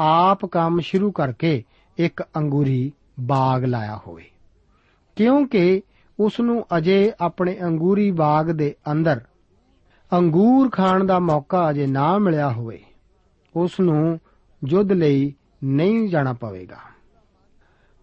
[0.00, 1.64] ਆਪ ਕੰਮ ਸ਼ੁਰੂ ਕਰਕੇ
[1.98, 4.30] ਇੱਕ ਅੰਗੂਰੀ ਬਾਗ ਲਾਇਆ ਹੋਵੇ।
[5.16, 5.82] ਕਿਉਂਕਿ
[6.20, 9.20] ਉਸ ਨੂੰ ਅਜੇ ਆਪਣੇ ਅੰਗੂਰੀ ਬਾਗ ਦੇ ਅੰਦਰ
[10.12, 12.84] ਅੰਗੂਰ ਖਾਣ ਦਾ ਮੌਕਾ ਅਜੇ ਨਾ ਮਿਲਿਆ ਹੋਵੇ।
[13.56, 14.20] ਉਸ ਨੂੰ
[14.68, 16.78] ਯੁੱਧ ਲਈ ਨਹੀਂ ਜਾਣਾ ਪਵੇਗਾ।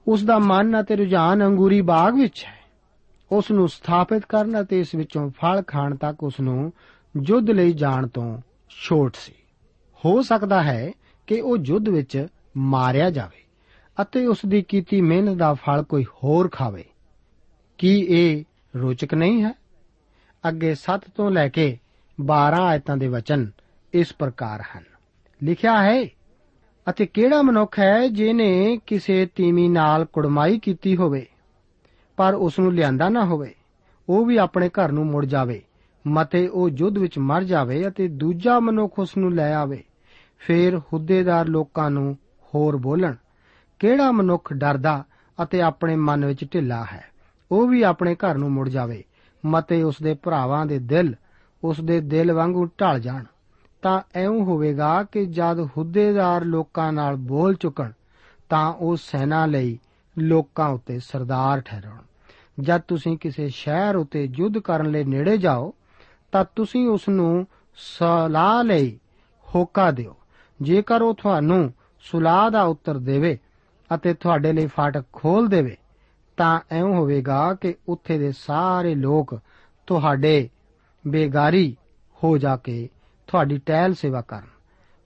[0.07, 2.54] ਉਸ ਦਾ ਮਨ ਅਤੇ ਰੁਝਾਨ ਅੰਗੂਰੀ ਬਾਗ ਵਿੱਚ ਹੈ।
[3.31, 6.73] ਉਸ ਨੂੰ ਸਥਾਪਿਤ ਕਰਨ ਅਤੇ ਇਸ ਵਿੱਚੋਂ ਫਲ ਖਾਣ ਤੱਕ ਉਸ ਨੂੰ
[7.25, 9.33] ਯੁੱਧ ਲਈ ਜਾਣ ਤੋਂ ਛੋਟ ਸੀ।
[10.05, 10.91] ਹੋ ਸਕਦਾ ਹੈ
[11.27, 13.43] ਕਿ ਉਹ ਯੁੱਧ ਵਿੱਚ ਮਾਰਿਆ ਜਾਵੇ
[14.01, 16.83] ਅਤੇ ਉਸ ਦੀ ਕੀਤੀ ਮਿਹਨਤ ਦਾ ਫਲ ਕੋਈ ਹੋਰ ਖਾਵੇ।
[17.77, 18.43] ਕੀ ਇਹ
[18.75, 19.53] ਰੋਚਕ ਨਹੀਂ ਹੈ?
[20.47, 21.77] ਅੱਗੇ 7 ਤੋਂ ਲੈ ਕੇ
[22.21, 23.51] 12 ਆਇਤਾਂ ਦੇ ਵਚਨ
[23.93, 24.83] ਇਸ ਪ੍ਰਕਾਰ ਹਨ।
[25.43, 26.05] ਲਿਖਿਆ ਹੈ,
[26.89, 31.27] ਅਤੇ ਕਿਹੜਾ ਮਨੁੱਖ ਹੈ ਜਿਨੇ ਕਿਸੇ ਤੀਮੀ ਨਾਲ ਕੁੜਮਾਈ ਕੀਤੀ ਹੋਵੇ?
[32.17, 33.53] ਪਰ ਉਸ ਨੂੰ ਲਿਆਂਦਾ ਨਾ ਹੋਵੇ।
[34.09, 35.61] ਉਹ ਵੀ ਆਪਣੇ ਘਰ ਨੂੰ ਮੁੜ ਜਾਵੇ।
[36.07, 39.83] ਮਤੇ ਉਹ ਯੁੱਧ ਵਿੱਚ ਮਰ ਜਾਵੇ ਅਤੇ ਦੂਜਾ ਮਨੁੱਖ ਉਸ ਨੂੰ ਲੈ ਆਵੇ।
[40.39, 42.17] ਫਿਰ ਹੁੱਦੇਦਾਰ ਲੋਕਾਂ ਨੂੰ
[42.55, 43.15] ਹੋਰ ਬੋਲਣ,
[43.79, 45.03] ਕਿਹੜਾ ਮਨੁੱਖ ਡਰਦਾ
[45.43, 47.03] ਅਤੇ ਆਪਣੇ ਮਨ ਵਿੱਚ ਢਿੱਲਾ ਹੈ?
[47.51, 49.03] ਉਹ ਵੀ ਆਪਣੇ ਘਰ ਨੂੰ ਮੁੜ ਜਾਵੇ।
[49.45, 51.15] ਮਤੇ ਉਸ ਦੇ ਭਰਾਵਾਂ ਦੇ ਦਿਲ
[51.63, 53.23] ਉਸ ਦੇ ਦਿਲ ਵਾਂਗੂ ਢਲ ਜਾਣ।
[53.81, 57.91] ਤਾਂ ਐਉਂ ਹੋਵੇਗਾ ਕਿ ਜਦ ਹੁੱਦੇਦਾਰ ਲੋਕਾਂ ਨਾਲ ਬੋਲ ਚੁੱਕਣ,
[58.49, 59.79] ਤਾਂ ਉਹ ਸੈਨਾ ਲਈ
[60.17, 62.01] ਲੋਕਾਂ ਉੱਤੇ ਸਰਦਾਰ ਠਹਿਰਾਉਣ।
[62.59, 65.73] ਜਦ ਤੁਸੀਂ ਕਿਸੇ ਸ਼ਹਿਰ ਉੱਤੇ ਯੁੱਧ ਕਰਨ ਲਈ ਨੇੜੇ ਜਾਓ,
[66.31, 68.99] ਤਾਂ ਤੁਸੀਂ ਉਸ ਨੂੰ ਸਲਾਹ ਲਈ
[69.55, 70.17] ਹੋਕਾ ਦਿਓ।
[70.61, 73.37] ਜੇਕਰ ਉਹ ਤੁਹਾਨੂੰ ਸੁਲਾਹ ਦਾ ਉੱਤਰ ਦੇਵੇ
[73.95, 75.77] ਅਤੇ ਤੁਹਾਡੇ ਲਈ ਫਾਟਕ ਖੋਲ ਦੇਵੇ,
[76.37, 79.39] ਤਾਂ ਐਉਂ ਹੋਵੇਗਾ ਕਿ ਉੱਥੇ ਦੇ ਸਾਰੇ ਲੋਕ
[79.87, 80.49] ਤੁਹਾਡੇ
[81.07, 81.77] ਬੇਗਾਰੀ
[82.23, 82.89] ਹੋ ਜਾ ਕੇ
[83.27, 84.47] ਤੁਹਾਡੀ ਟਹਿਲ ਸੇਵਾ ਕਰਨ।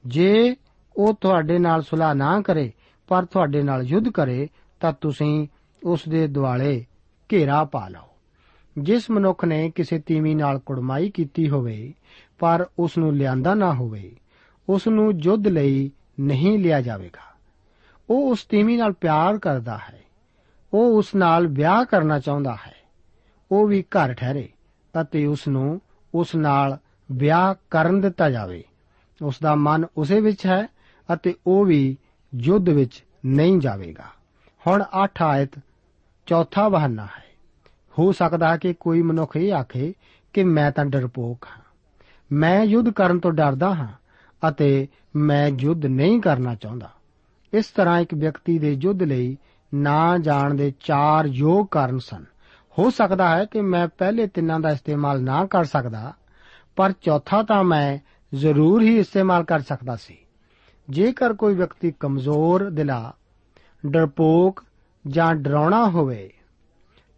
[0.08, 0.56] ਜੇ
[0.98, 2.72] ਉਹ ਤੁਹਾਡੇ ਨਾਲ ਸੁਲਾਹ ਨਾ ਕਰੇ,
[3.08, 4.48] ਪਰ ਤੁਹਾਡੇ ਨਾਲ ਯੁੱਧ ਕਰੇ
[4.80, 5.48] ਤਾਂ ਤੁਸੀਂ
[5.84, 6.86] ਉਸ ਦੇ ਦੁਆਲੇ
[7.32, 8.08] ਘੇਰਾ ਪਾ ਲਓ।
[8.78, 11.94] ਜਿਸ ਮਨੁੱਖ ਨੇ ਕਿਸੇ ਤੀਵੀ ਨਾਲ ਕੁੜਮਾਈ ਕੀਤੀ ਹੋਵੇ,
[12.40, 14.16] ਪਰ ਉਸ ਨੂੰ ਲਿਆਂਦਾ ਨਾ ਹੋਵੇ,
[14.70, 17.36] ਉਸ ਨੂੰ ਯੁੱਧ ਲਈ ਨਹੀਂ ਲਿਆ ਜਾਵੇਗਾ।
[18.10, 20.00] ਉਹ ਉਸ ਤੀਵੀ ਨਾਲ ਪਿਆਰ ਕਰਦਾ ਹੈ।
[20.74, 22.76] ਉਹ ਉਸ ਨਾਲ ਵਿਆਹ ਕਰਨਾ ਚਾਹੁੰਦਾ ਹੈ।
[23.52, 24.50] ਉਹ ਵੀ ਘਰ ਠਹਿਰੇ
[25.02, 25.82] ਅਤੇ ਉਸ ਨੂੰ
[26.16, 26.78] ਉਸ ਨਾਲ
[27.12, 28.64] ਵਿਆਹ ਕਰਨ ਦਿੱਤਾ ਜਾਵੇ।
[29.22, 30.68] ਉਸ ਦਾ ਮਨ ਉਸੇ ਵਿੱਚ ਹੈ
[31.14, 31.98] ਅਤੇ ਉਹ ਵੀ
[32.36, 34.06] ਯੁੱਧ ਵਿੱਚ ਨਹੀਂ ਜਾਵੇਗਾ।
[34.70, 35.52] ਹੁਣ 8 ਆਇਤ,
[36.26, 37.24] ਚੌਥਾ ਬਹਾਨਾ ਹੈ।
[38.00, 39.94] ਹੋ ਸਕਦਾ ਕਿ ਕੋਈ ਮਨੁੱਖ ਇਹ ਆਖੇ
[40.34, 41.64] ਕਿ ਮੈਂ ਤਾਂ ਡਰਪੋਕ ਹਾਂ।
[42.32, 43.88] ਮੈਂ ਯੁੱਧ ਕਰਨ ਤੋਂ ਡਰਦਾ ਹਾਂ
[44.50, 46.90] ਅਤੇ ਮੈਂ ਯੁੱਧ ਨਹੀਂ ਕਰਨਾ ਚਾਹੁੰਦਾ।
[47.54, 49.38] ਇਸ ਤਰ੍ਹਾਂ ਇੱਕ ਵਿਅਕਤੀ ਦੇ ਯੁੱਧ ਲਈ
[49.74, 52.26] ਨਾ ਜਾਣ ਦੇ ਚਾਰ ਯੋਗ ਕਾਰਨ ਸਨ।
[52.80, 56.14] ਹੋ ਸਕਦਾ ਹੈ ਕਿ ਮੈਂ ਪਹਿਲੇ ਤਿੰਨਾਂ ਦਾ ਇਸਤੇਮਾਲ ਨਾ ਕਰ ਸਕਦਾ,
[56.76, 57.98] ਪਰ ਚੌਥਾ ਤਾਂ ਮੈਂ
[58.36, 60.18] ਜ਼ਰੂਰ ਹੀ ਇਸਤੇਮਾਲ ਕਰ ਸਕਦਾ ਸੀ।
[60.90, 63.14] ਜੇਕਰ ਕੋਈ ਵਿਅਕਤੀ ਕਮਜ਼ੋਰ, ਦਿਲਾ
[63.88, 64.64] ਡਰਪੋਕ
[65.08, 66.34] ਜਾਂ ਡਰਾਉਣਾ ਹੋਵੇ,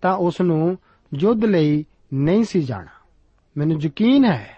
[0.02, 0.78] ਤਾਂ ਉਸ ਨੂੰ
[1.14, 3.10] ਯੁੱਧ ਲਈ ਨਹੀਂ ਸੀ ਜਾਣਾ।
[3.58, 4.50] ਮੈਨੂੰ ਯਕੀਨ ਹੈ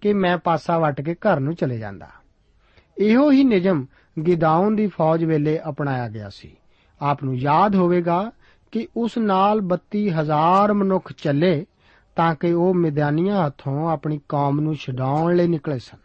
[0.00, 2.08] ਕਿ ਮੈਂ ਪਾਸਾ ਵੱਟ ਕੇ ਘਰ ਨੂੰ ਚਲੇ ਜਾਂਦਾ।
[2.98, 3.86] ਇਹੋ ਹੀ ਨਿਯਮ
[4.26, 6.56] ਗਿਦਾਉਨ ਦੀ ਫੌਜ ਵੇਲੇ ਅਪਣਾਇਆ ਗਿਆ ਸੀ।
[7.02, 8.32] ਆਪ ਨੂੰ ਯਾਦ ਹੋਵੇਗਾ
[8.72, 11.66] ਕਿ ਉਸ ਨਾਲ 32000 ਮਨੁੱਖ ਚੱਲੇ
[12.16, 15.98] ਤਾਂ ਕਿ ਉਹ ਮਿਦਾਨੀਆਂ ਹੱਥੋਂ ਆਪਣੀ ਕੌਮ ਨੂੰ ਛਡਾਉਣ ਲਈ ਨਿਕਲੇ ਸਨ।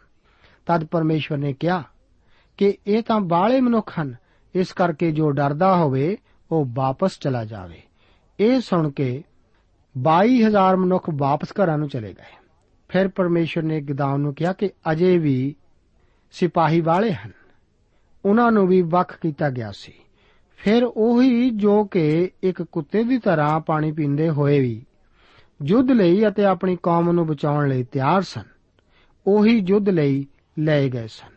[0.66, 1.82] ਤਦ ਪਰਮੇਸ਼ਵਰ ਨੇ ਕਿਹਾ
[2.56, 4.14] ਕਿ ਇਹ ਤਾਂ ਬਾਲੇ ਮਨੁੱਖ ਹਨ
[4.54, 6.16] ਇਸ ਕਰਕੇ ਜੋ ਡਰਦਾ ਹੋਵੇ,
[6.50, 7.82] ਉਹ ਵਾਪਸ ਚਲਾ ਜਾਵੇ।
[8.40, 9.24] ਇਹ ਸੁਣ ਕੇ
[9.98, 12.36] 22000 ਮਨੁੱਖ ਵਾਪਸ ਘਰਾਂ ਨੂੰ ਚਲੇ ਗਏ।
[12.88, 15.56] ਫਿਰ ਪਰਮੇਸ਼ਵਰ ਨੇ ਗਿਦਾਉਨ ਨੂੰ ਕਿਹਾ ਕਿ ਅਜੇ ਵੀ
[16.30, 17.32] ਸਿਪਾਹੀ ਵਾਲੇ ਹਨ।
[18.24, 19.92] ਉਹਨਾਂ ਨੂੰ ਵੀ ਵੱਖ ਕੀਤਾ ਗਿਆ ਸੀ।
[20.56, 24.86] ਫਿਰ ਉਹੀ ਜੋ ਕਿ ਇੱਕ ਕੁੱਤੇ ਦੀ ਤਰ੍ਹਾਂ ਪਾਣੀ ਪੀਂਦੇ ਹੋਏ ਵੀ
[25.64, 28.42] ਯੁੱਧ ਲਈ ਅਤੇ ਆਪਣੀ ਕੌਮ ਨੂੰ ਬਚਾਉਣ ਲਈ ਤਿਆਰ ਸਨ,
[29.26, 30.26] ਉਹੀ ਯੁੱਧ ਲਈ
[30.58, 31.30] ਲਏ ਗਏ ਸਨ।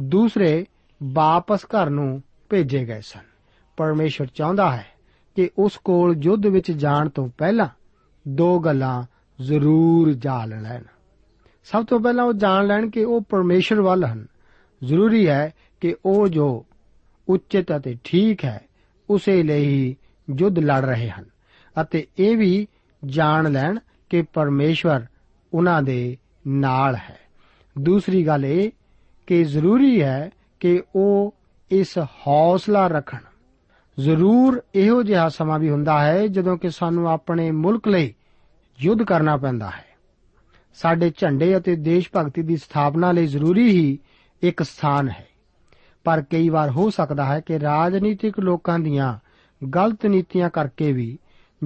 [0.00, 0.66] ਦੂਸਰੇ
[1.02, 3.20] ਵਾਪਸ ਘਰ ਨੂੰ ਭੇਜੇ ਗਏ ਸਨ।
[3.76, 4.86] ਪਰਮੇਸ਼ਰ ਚਾਹੁੰਦਾ ਹੈ
[5.36, 7.68] ਕਿ ਉਸ ਕੋਲ ਯੁੱਧ ਵਿੱਚ ਜਾਣ ਤੋਂ ਪਹਿਲਾਂ
[8.28, 9.02] ਦੋ ਗੱਲਾਂ
[9.42, 10.82] ਜ਼ਰੂਰ ਜਾਣ ਲੈਣ।
[11.64, 14.26] ਸਭ ਤੋਂ ਪਹਿਲਾਂ ਉਹ ਜਾਣ ਲੈਣ ਕਿ ਉਹ ਪਰਮੇਸ਼ਰ ਵੱਲ ਹਨ।
[14.84, 16.66] ਜ਼ਰੂਰੀ ਹੈ ਕਿ ਉਹ ਜੋ
[17.28, 18.60] ਉਚਿਤ ਅਤੇ ਠੀਕ ਹੈ,
[19.10, 19.96] ਉਸੇ ਲਈ ਹੀ
[20.38, 21.24] ਯੁੱਧ ਲੜ ਰਹੇ ਹਨ
[21.80, 22.68] ਅਤੇ ਇਹ ਵੀ
[23.06, 23.78] ਜਾਣ ਲੈਣ
[24.10, 25.06] ਕਿ ਪਰਮੇਸ਼ਵਰ
[25.54, 27.18] ਉਹਨਾਂ ਦੇ ਨਾਲ ਹੈ।
[27.78, 28.70] ਦੂਸਰੀ ਗੱਲ ਇਹ
[29.26, 31.34] ਕਿ ਜ਼ਰੂਰੀ ਹੈ ਕਿ ਉਹ
[31.72, 33.18] ਇਸ ਹੌਸਲਾ ਰੱਖਣ।
[33.98, 38.14] ਜ਼ਰੂਰ ਇਹੋ ਜਿਹਾ ਸਮਾਂ ਵੀ ਹੁੰਦਾ ਹੈ ਜਦੋਂ ਕਿ ਸਾਨੂੰ ਆਪਣੇ ਮੁਲਕ ਲਈ
[38.80, 39.84] ਯੁੱਧ ਕਰਨਾ ਪੈਂਦਾ ਹੈ।
[40.74, 43.98] ਸਾਡੇ ਝੰਡੇ ਅਤੇ ਦੇਸ਼ ਭਗਤੀ ਦੀ ਸਥਾਪਨਾ ਲਈ ਜ਼ਰੂਰੀ ਹੀ
[44.42, 45.26] ਇੱਕ ਸਥਾਨ ਹੈ।
[46.04, 49.18] ਪਰ ਕਈ ਵਾਰ ਹੋ ਸਕਦਾ ਹੈ ਕਿ ਰਾਜਨੀਤਿਕ ਲੋਕਾਂ ਦੀਆਂ
[49.66, 51.18] ਗਲਤ ਨੀਤੀਆਂ ਕਰਕੇ ਵੀ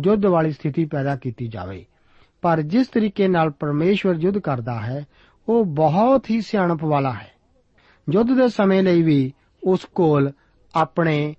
[0.04, 1.86] ਯੁੱਧ ਵਾਲੀ ਸਥਿਤੀ ਪੈਦਾ ਕੀਤੀ ਜਾਵੇ।
[2.42, 5.06] ਪਰ ਜਿਸ ਤਰੀਕੇ ਨਾਲ ਪਰਮੇਸ਼ਵਰ ਯੁੱਧ ਕਰਦਾ ਹੈ,
[5.48, 7.30] ਉਹ ਬਹੁਤ ਹੀ ਸਿਆਣਪ ਵਾਲਾ ਹੈ।
[8.12, 9.32] ਯੁੱਧ ਦੇ ਸਮੇਂ ਲਈ ਵੀ
[9.66, 10.32] ਉਸ ਕੋਲ
[10.74, 11.34] ਆਪਣੇ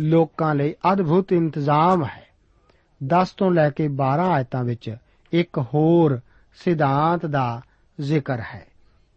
[0.00, 2.26] ਲੋਕਾਂ ਲਈ ਅਦਭੁਤ ਇੰਤਜ਼ਾਮ ਹੈ।
[3.06, 4.96] 10 ਤੋਂ ਲੈ ਕੇ 12 ਆਇਤਾਂ ਵਿੱਚ
[5.32, 6.20] ਇੱਕ ਹੋਰ
[6.54, 7.60] ਸਿਧਾਂਤ ਦਾ
[8.00, 8.66] ਜ਼ਿਕਰ ਹੈ।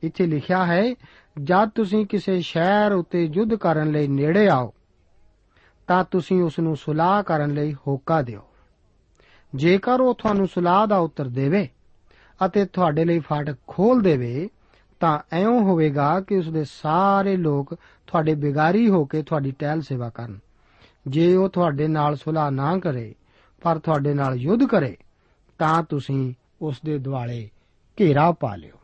[0.03, 0.95] ਇੱਥੇ ਲਿਖਿਆ ਹੈ,
[1.43, 4.73] ਜਦ ਤੁਸੀਂ ਕਿਸੇ ਸ਼ਹਿਰ ਉੱਤੇ ਯੁੱਧ ਕਰਨ ਲਈ ਨੇੜੇ ਆਓ,
[5.87, 8.41] ਤਾਂ ਤੁਸੀਂ ਉਸ ਨੂੰ ਸੁਲਾਹ ਕਰਨ ਲਈ ਹੋਕਾ ਦਿਓ।
[9.55, 11.69] ਜੇਕਰ ਉਹ ਤੁਹਾਨੂੰ ਸੁਲਾਹ ਦਾ ਉੱਤਰ ਦੇਵੇ
[12.45, 14.49] ਅਤੇ ਤੁਹਾਡੇ ਲਈ ਫਾਟਕ ਖੋਲ ਦੇਵੇ
[15.03, 17.73] ਤਾਂ ਐਉਂ ਹੋਵੇਗਾ ਕਿ ਉਸ ਦੇ ਸਾਰੇ ਲੋਕ
[18.07, 20.39] ਤੁਹਾਡੇ ਬਿਗਾਰੀ ਹੋ ਕੇ ਤੁਹਾਡੀ ਟਹਿਲ ਸੇਵਾ ਕਰਨ।
[21.07, 23.15] ਜੇ ਉਹ ਤੁਹਾਡੇ ਨਾਲ ਸੁਲਾਹ ਨਾ ਕਰੇ,
[23.61, 24.97] ਪਰ ਤੁਹਾਡੇ ਨਾਲ ਯੁੱਧ ਕਰੇ,
[25.59, 27.49] ਤਾਂ ਤੁਸੀਂ ਉਸ ਦੇ ਦੁਆਲੇ
[27.99, 28.79] ਘੇਰਾ ਪਾ ਲਿਓ।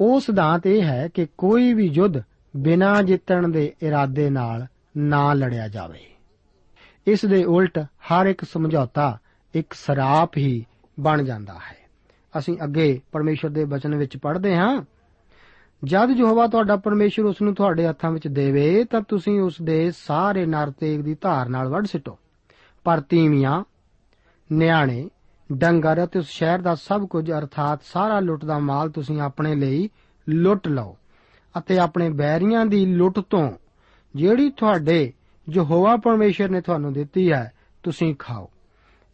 [0.00, 2.14] ਉਹ ਸਿਧਾਂਤ ਇਹ ਹੈ ਕਿ ਕੋਈ ਵੀ ਯੁੱਧ
[2.56, 6.00] ਬਿਨਾਂ ਜਿੱਤਣ ਦੇ ਇਰਾਦੇ ਨਾਲ ਨਾ ਲੜਿਆ ਜਾਵੇ।
[7.06, 9.18] ਇਸ ਦੇ ਉਲਟ ਹਰ ਇੱਕ ਸਮਝੌਤਾ
[9.54, 10.66] ਇੱਕ ਸਰਾਪ ਹੀ
[11.00, 11.76] ਬਣ ਜਾਂਦਾ ਹੈ।
[12.38, 14.82] ਅਸੀਂ ਅੱਗੇ ਪਰਮੇਸ਼ਰ ਦੇ ਬਚਨ ਵਿੱਚ ਪੜ੍ਹਦੇ ਹਾਂ।
[15.84, 20.46] ਜਦ ਯਹੋਵਾ ਤੁਹਾਡਾ ਪਰਮੇਸ਼ਰ ਉਸ ਨੂੰ ਤੁਹਾਡੇ ਹੱਥਾਂ ਵਿੱਚ ਦੇਵੇ, ਤਾਂ ਤੁਸੀਂ ਉਸ ਦੇ ਸਾਰੇ
[20.46, 22.18] ਨਰ ਤੇਗ ਦੀ ਧਾਰ ਨਾਲ ਵੱਢ ਸਿੱਟੋ।
[22.84, 23.64] ਪਰ ਤੀਵੀਆਂ,
[24.52, 25.10] ਨਿਆਣੇ,
[25.52, 29.90] ਡੰਗਰ ਅਤੇ ਉਸ ਸ਼ਹਿਰ ਦਾ ਸਭ ਕੁਝ, ਅਰਥਾਤ ਸਾਰਾ ਲੁੱਟ ਦਾ ਮਾਲ ਤੁਸੀਂ ਆਪਣੇ ਲਈ
[30.28, 30.96] ਲੁੱਟ ਲਓ
[31.58, 33.50] ਅਤੇ ਆਪਣੇ ਬੈਰੀਆਂ ਦੀ ਲੁੱਟ ਤੋਂ,
[34.16, 35.12] ਜਿਹੜੀ ਤੁਹਾਡੇ
[35.50, 38.50] ਯਹੋਵਾ ਪਰਮੇਸ਼ਰ ਨੇ ਤੁਹਾਨੂੰ ਦਿੱਤੀ ਹੈ, ਤੁਸੀਂ ਖਾਓ।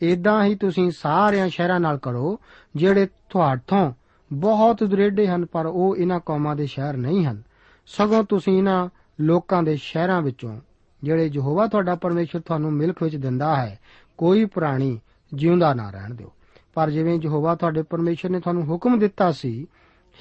[0.00, 2.40] ਇਦਾਂ ਹੀ ਤੁਸੀਂ ਸਾਰਿਆਂ ਸ਼ਹਿਰਾਂ ਨਾਲ ਕਰੋ,
[2.76, 3.92] ਜਿਹੜੇ ਤੁਹਾਡੋਂ
[4.32, 7.42] ਬਹੁਤ ਦੁਰੇਡੇ ਹਨ, ਪਰ ਉਹ ਇਹਨਾਂ ਕੌਮਾਂ ਦੇ ਸ਼ਹਿਰ ਨਹੀਂ ਹਨ।
[7.86, 8.88] ਸਗੋਂ ਤੁਸੀਂ ਇਹਨਾਂ
[9.20, 10.60] ਲੋਕਾਂ ਦੇ ਸ਼ਹਿਰਾਂ ਵਿੱਚੋਂ,
[11.02, 13.78] ਜਿਹੜੇ ਯਹੋਵਾ ਤੁਹਾਡਾ ਪਰਮੇਸ਼ਰ ਤੁਹਾਨੂੰ ਮਿਲਕ ਵਿੱਚ ਦਿੰਦਾ ਹੈ,
[14.18, 15.00] ਕੋਈ ਪ੍ਰਾਣੀ
[15.34, 16.32] ਜਿਉਂਦਾ ਨਾ ਰਹਿਣ ਦਿਓ।
[16.74, 19.66] ਪਰ ਜਿਵੇਂ ਯਹੋਵਾ ਤੁਹਾਡੇ ਪਰਮੇਸ਼ਰ ਨੇ ਤੁਹਾਨੂੰ ਹੁਕਮ ਦਿੱਤਾ ਸੀ,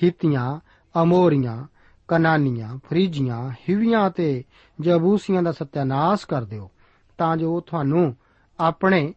[0.03, 0.59] ਹਿੱਤੀਆਂ,
[0.95, 1.65] ਅਮੋਰੀਆਂ,
[2.07, 4.43] ਕਨਾਨੀਆਂ, ਫਰੀਜੀਆਂ, ਹਿਵੀਆਂ ਤੇ
[4.81, 6.69] ਜਬੂਸੀਆਂ ਦਾ ਸਤਿਆਨਾਸ਼ ਕਰ ਦਿਓ,
[7.17, 8.15] ਤਾਂ ਜੋ ਉਹ ਤੁਹਾਨੂੰ
[8.59, 9.13] ਆਪਣੇ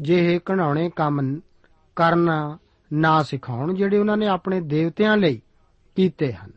[0.00, 1.40] ਜਿਹੇ ਘਣਾਉਣੇ ਕੰਮ
[1.96, 2.58] ਕਰਨਾ
[2.92, 5.42] ਨਾ ਸਿਖਾਉਣ ਜਿਹੜੇ ਉਹਨਾਂ ਨੇ ਆਪਣੇ ਦੇਵਤਿਆਂ ਲਈ
[5.96, 6.52] ਕੀਤੇ ਹਨ।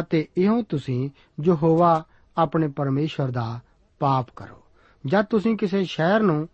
[0.00, 1.10] ਅਤੇ ਇਹੋ ਤੁਸੀਂ
[1.44, 2.04] ਯਹੋਵਾ
[2.36, 3.60] ਆਪਣੇ ਪਰਮੇਸ਼ਰ ਦਾ
[3.98, 4.62] ਪਾਪ ਕਰੋ।
[5.06, 6.48] ਜਦ ਤੁਸੀਂ ਕਿਸੇ ਸ਼ਹਿਰ ਨੂੰ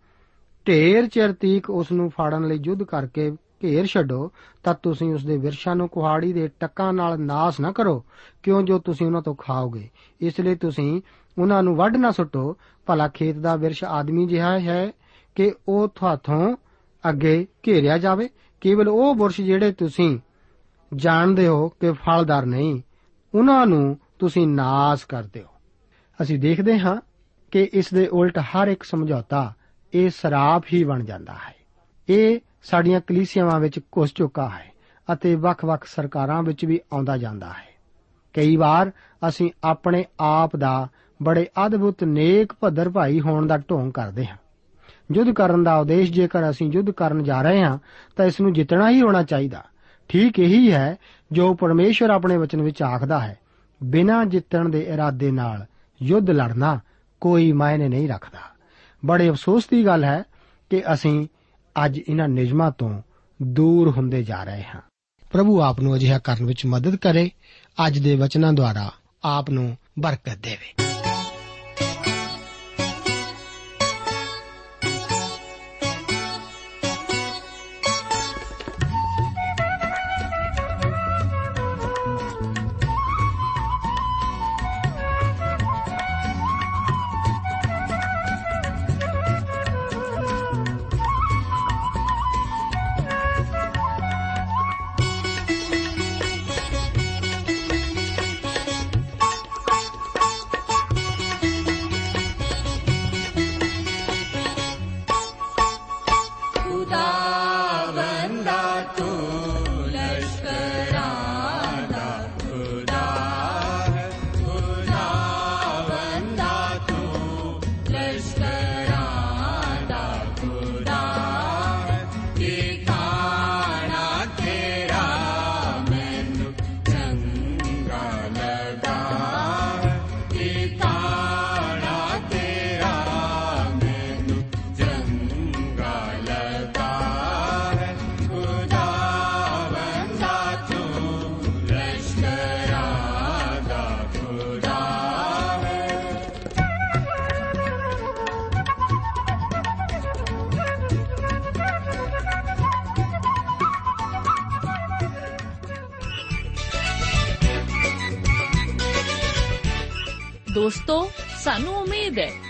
[0.67, 3.31] ਢੇਰ ਚਿਰ ਤੀਕ ਉਸ ਨੂੰ ਫਾੜਨ ਲਈ ਯੁੱਧ ਕਰਕੇ
[3.63, 4.31] ਘੇਰ ਛੱਡੋ,
[4.63, 8.05] ਤਾਂ ਤੁਸੀਂ ਉਸ ਦੇ ਵਿਰਸ਼ਾਂ ਨੂੰ ਕੁਹਾੜੀ ਦੇ ਟੱਕਾਂ ਨਾਲ ਨਾਸ ਨਾ ਕਰੋ,
[8.43, 9.89] ਕਿਉਂ ਜੋ ਤੁਸੀਂ ਉਹਨਾਂ ਤੋਂ ਖਾਓਗੇ।
[10.21, 11.01] ਇਸ ਲਈ ਤੁਸੀਂ
[11.39, 14.91] ਉਹਨਾਂ ਨੂੰ ਵੱਢ ਨਾ ਸੁੱਟੋ। ਭਲਾ ਖੇਤ ਦਾ ਵਿਰਸ਼ ਆਦਮੀ ਜਿਹਾ ਹੈ
[15.35, 16.57] ਕਿ ਉਹ ਤੁਹਾਥੋਂ
[17.09, 18.29] ਅੱਗੇ ਘੇਰਿਆ ਜਾਵੇ।
[18.61, 20.19] ਕੇਵਲ ਉਹ ਬੁਰਸ਼ ਜਿਹੜੇ ਤੁਸੀਂ
[20.95, 22.81] ਜਾਣਦੇ ਹੋ ਕਿ ਫਲਦਾਰ ਨਹੀਂ,
[23.35, 25.47] ਉਹਨਾਂ ਨੂੰ ਤੁਸੀਂ ਨਾਸ ਕਰਦੇ ਹੋ।
[26.21, 26.97] ਅਸੀਂ ਦੇਖਦੇ ਹਾਂ
[27.51, 29.53] ਕਿ ਇਸ ਦੇ ਉਲਟ ਹਰ ਇੱਕ ਸਮਝੌਤਾ
[29.93, 31.55] ਇਹ ਸਰਾਪ ਹੀ ਬਣ ਜਾਂਦਾ ਹੈ।
[32.09, 34.71] ਇਹ ਸਾਡੀਆਂ ਕਲੀਸਿਆਵਾਂ ਵਿੱਚ ਘੁਸ ਚੁੱਕਾ ਹੈ
[35.13, 37.69] ਅਤੇ ਵੱਖ-ਵੱਖ ਸਰਕਾਰਾਂ ਵਿੱਚ ਵੀ ਆਉਂਦਾ ਜਾਂਦਾ ਹੈ।
[38.33, 38.91] ਕਈ ਵਾਰ
[39.27, 40.87] ਅਸੀਂ ਆਪਣੇ ਆਪ ਦਾ
[41.23, 44.37] ਬੜੇ ਅਦਭੁਤ ਨੇਕ ਭੱਦਰ ਭਾਈ ਹੋਣ ਦਾ ਢੋਂਗ ਕਰਦੇ ਹਾਂ।
[45.15, 47.77] ਯੁੱਧ ਕਰਨ ਦਾ ਉਦੇਸ਼ ਜੇਕਰ ਅਸੀਂ ਯੁੱਧ ਕਰਨ ਜਾ ਰਹੇ ਹਾਂ,
[48.15, 49.63] ਤਾਂ ਇਸ ਨੂੰ ਜਿੱਤਣਾ ਹੀ ਹੋਣਾ ਚਾਹੀਦਾ।
[50.09, 50.95] ਠੀਕ ਇਹੀ ਹੈ
[51.31, 53.37] ਜੋ ਪਰਮੇਸ਼ਵਰ ਆਪਣੇ ਵਚਨ ਵਿੱਚ ਆਖਦਾ ਹੈ,
[53.83, 55.65] ਬਿਨਾਂ ਜਿੱਤਣ ਦੇ ਇਰਾਦੇ ਨਾਲ
[56.01, 56.79] ਯੁੱਧ ਲੜਨਾ
[57.21, 58.39] ਕੋਈ ਮਾਇਨੇ ਨਹੀਂ ਰੱਖਦਾ।
[59.05, 60.23] ਬੜੇ ਅਫਸੋਸ ਦੀ ਗੱਲ ਹੈ
[60.69, 61.27] ਕਿ ਅਸੀਂ
[61.85, 63.01] ਅੱਜ ਇਹਨਾਂ ਨਿਯਮਾਂ ਤੋਂ
[63.41, 64.81] ਦੂਰ ਹੁੰਦੇ ਜਾ ਰਹੇ ਹਾਂ।
[65.31, 67.31] ਪ੍ਰਭੂ ਆਪ ਨੂੰ ਅਜਿਹਾ ਕਰਨ ਵਿੱਚ ਮਦਦ ਕਰੇ,
[67.87, 68.91] ਅੱਜ ਦੇ ਵਚਨਾਂ ਦੁਆਰਾ
[69.23, 70.88] ਆਪ ਨੂੰ ਬਰਕਤ ਦੇਵੇ।